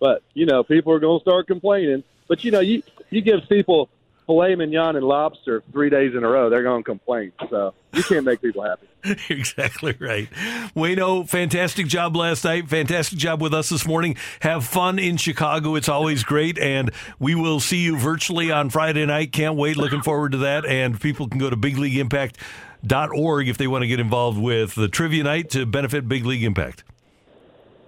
But 0.00 0.22
you 0.34 0.46
know, 0.46 0.64
people 0.64 0.92
are 0.92 0.98
going 0.98 1.18
to 1.18 1.22
start 1.22 1.46
complaining. 1.46 2.02
But 2.26 2.44
you 2.44 2.50
know, 2.50 2.60
you 2.60 2.82
you 3.10 3.20
give 3.20 3.48
people 3.48 3.88
filet 4.28 4.54
mignon 4.54 4.94
and 4.94 5.04
lobster 5.04 5.64
three 5.72 5.88
days 5.88 6.12
in 6.14 6.22
a 6.22 6.28
row, 6.28 6.50
they're 6.50 6.62
going 6.62 6.84
to 6.84 6.88
complain. 6.88 7.32
So 7.48 7.72
you 7.94 8.02
can't 8.02 8.26
make 8.26 8.42
people 8.42 8.62
happy. 8.62 8.86
exactly 9.34 9.96
right. 9.98 10.28
Wayno, 10.76 11.26
fantastic 11.26 11.86
job 11.86 12.14
last 12.14 12.44
night. 12.44 12.68
Fantastic 12.68 13.18
job 13.18 13.40
with 13.40 13.54
us 13.54 13.70
this 13.70 13.86
morning. 13.86 14.16
Have 14.40 14.66
fun 14.66 14.98
in 14.98 15.16
Chicago. 15.16 15.74
It's 15.76 15.88
always 15.88 16.24
great. 16.24 16.58
And 16.58 16.90
we 17.18 17.34
will 17.34 17.58
see 17.58 17.78
you 17.78 17.96
virtually 17.96 18.52
on 18.52 18.68
Friday 18.68 19.06
night. 19.06 19.32
Can't 19.32 19.56
wait. 19.56 19.78
Looking 19.78 20.02
forward 20.02 20.32
to 20.32 20.38
that. 20.38 20.66
And 20.66 21.00
people 21.00 21.26
can 21.26 21.38
go 21.38 21.48
to 21.48 21.56
bigleagueimpact.org 21.56 23.48
if 23.48 23.56
they 23.56 23.66
want 23.66 23.82
to 23.82 23.88
get 23.88 23.98
involved 23.98 24.38
with 24.38 24.74
the 24.74 24.88
trivia 24.88 25.24
night 25.24 25.48
to 25.50 25.64
benefit 25.64 26.06
Big 26.06 26.26
League 26.26 26.44
Impact. 26.44 26.84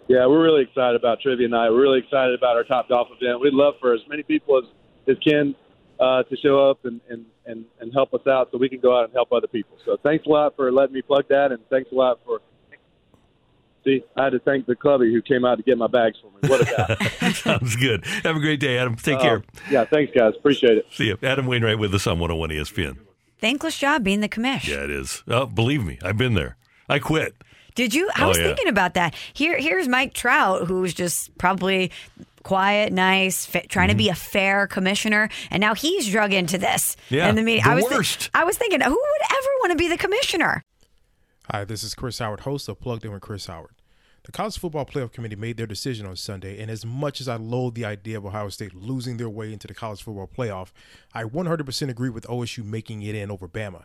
Yeah, 0.09 0.26
we're 0.26 0.42
really 0.42 0.62
excited 0.62 0.96
about 0.96 1.20
trivia 1.20 1.48
night. 1.48 1.68
We're 1.70 1.83
really 1.83 1.98
excited 1.98 2.35
about 2.35 2.57
our 2.57 2.64
top 2.64 2.88
golf 2.88 3.09
event. 3.20 3.40
We'd 3.40 3.53
love 3.53 3.74
for 3.79 3.92
as 3.94 4.00
many 4.09 4.22
people 4.22 4.59
as, 4.59 4.64
as 5.07 5.18
can 5.22 5.55
uh, 6.00 6.22
to 6.24 6.36
show 6.36 6.70
up 6.70 6.84
and, 6.84 7.00
and, 7.08 7.26
and, 7.46 7.64
and 7.78 7.92
help 7.92 8.14
us 8.14 8.26
out 8.26 8.48
so 8.50 8.58
we 8.58 8.68
can 8.68 8.80
go 8.80 8.98
out 8.98 9.04
and 9.04 9.12
help 9.12 9.32
other 9.32 9.46
people. 9.46 9.76
So 9.84 9.96
thanks 10.02 10.26
a 10.26 10.30
lot 10.30 10.56
for 10.56 10.72
letting 10.72 10.94
me 10.94 11.02
plug 11.02 11.28
that, 11.28 11.52
and 11.52 11.60
thanks 11.68 11.92
a 11.92 11.94
lot 11.94 12.20
for. 12.24 12.40
See, 13.82 14.04
I 14.14 14.24
had 14.24 14.32
to 14.34 14.38
thank 14.40 14.66
the 14.66 14.76
clubby 14.76 15.10
who 15.10 15.22
came 15.22 15.46
out 15.46 15.56
to 15.56 15.62
get 15.62 15.78
my 15.78 15.86
bags 15.86 16.18
for 16.20 16.26
me. 16.26 16.50
What 16.50 16.60
a 16.60 16.96
guy! 17.20 17.30
Sounds 17.32 17.76
good. 17.76 18.04
Have 18.24 18.36
a 18.36 18.40
great 18.40 18.60
day, 18.60 18.76
Adam. 18.76 18.94
Take 18.96 19.18
uh, 19.18 19.22
care. 19.22 19.44
Yeah, 19.70 19.84
thanks, 19.86 20.12
guys. 20.14 20.34
Appreciate 20.38 20.76
it. 20.76 20.86
See 20.90 21.06
you. 21.06 21.18
Adam 21.22 21.46
Wainwright 21.46 21.78
with 21.78 21.94
us 21.94 22.06
on 22.06 22.18
101 22.18 22.50
ESPN. 22.50 22.98
Thankless 23.38 23.78
job 23.78 24.04
being 24.04 24.20
the 24.20 24.28
commish. 24.28 24.68
Yeah, 24.68 24.84
it 24.84 24.90
is. 24.90 25.22
Oh, 25.26 25.46
believe 25.46 25.84
me, 25.84 25.98
I've 26.02 26.18
been 26.18 26.34
there. 26.34 26.58
I 26.90 26.98
quit. 26.98 27.34
Did 27.74 27.94
you? 27.94 28.11
I 28.16 28.24
oh, 28.24 28.28
was 28.28 28.38
yeah. 28.38 28.44
thinking 28.44 28.68
about 28.68 28.94
that. 28.94 29.14
Here, 29.33 29.59
here's 29.59 29.88
Mike 29.88 30.14
Trout, 30.14 30.66
who's 30.66 30.94
just 30.94 31.37
probably 31.38 31.90
quiet, 32.42 32.92
nice, 32.92 33.46
fa- 33.46 33.66
trying 33.66 33.88
mm-hmm. 33.88 33.92
to 33.92 33.96
be 33.96 34.04
mm-hmm. 34.04 34.12
a 34.12 34.16
fair 34.16 34.66
commissioner, 34.66 35.28
and 35.50 35.61
now 35.61 35.74
he's 35.74 36.09
drug 36.09 36.33
into 36.33 36.59
this. 36.59 36.96
Yeah, 37.09 37.28
and 37.28 37.37
the 37.37 37.42
meeting. 37.42 37.64
The 37.64 37.70
I 37.70 37.74
was 37.74 37.85
worst. 37.85 38.20
Th- 38.20 38.30
I 38.35 38.44
was 38.44 38.56
thinking, 38.56 38.80
who 38.80 38.90
would 38.90 39.22
ever 39.30 39.48
want 39.61 39.72
to 39.72 39.76
be 39.76 39.88
the 39.88 39.98
commissioner? 39.98 40.62
Hi, 41.50 41.64
this 41.64 41.83
is 41.83 41.94
Chris 41.94 42.18
Howard, 42.18 42.40
host 42.40 42.68
of 42.68 42.80
Plugged 42.80 43.04
In 43.04 43.12
with 43.12 43.22
Chris 43.22 43.46
Howard. 43.46 43.74
The 44.24 44.33
College 44.33 44.59
Football 44.59 44.85
Playoff 44.85 45.12
Committee 45.12 45.37
made 45.37 45.56
their 45.56 45.66
decision 45.66 46.06
on 46.06 46.14
Sunday, 46.14 46.61
and 46.61 46.70
as 46.70 46.85
much 46.85 47.20
as 47.20 47.28
I 47.28 47.37
loathe 47.37 47.74
the 47.74 47.87
idea 47.87 48.18
of 48.18 48.26
Ohio 48.26 48.50
State 48.50 48.74
losing 48.74 49.16
their 49.16 49.30
way 49.30 49.52
into 49.52 49.66
the 49.66 49.74
College 49.74 50.02
Football 50.02 50.28
Playoff, 50.28 50.72
I 51.14 51.24
100% 51.24 51.88
agree 51.88 52.11
with 52.11 52.26
OSU 52.26 52.62
making 52.62 53.02
it 53.02 53.14
in 53.14 53.30
over 53.30 53.48
Bama. 53.48 53.85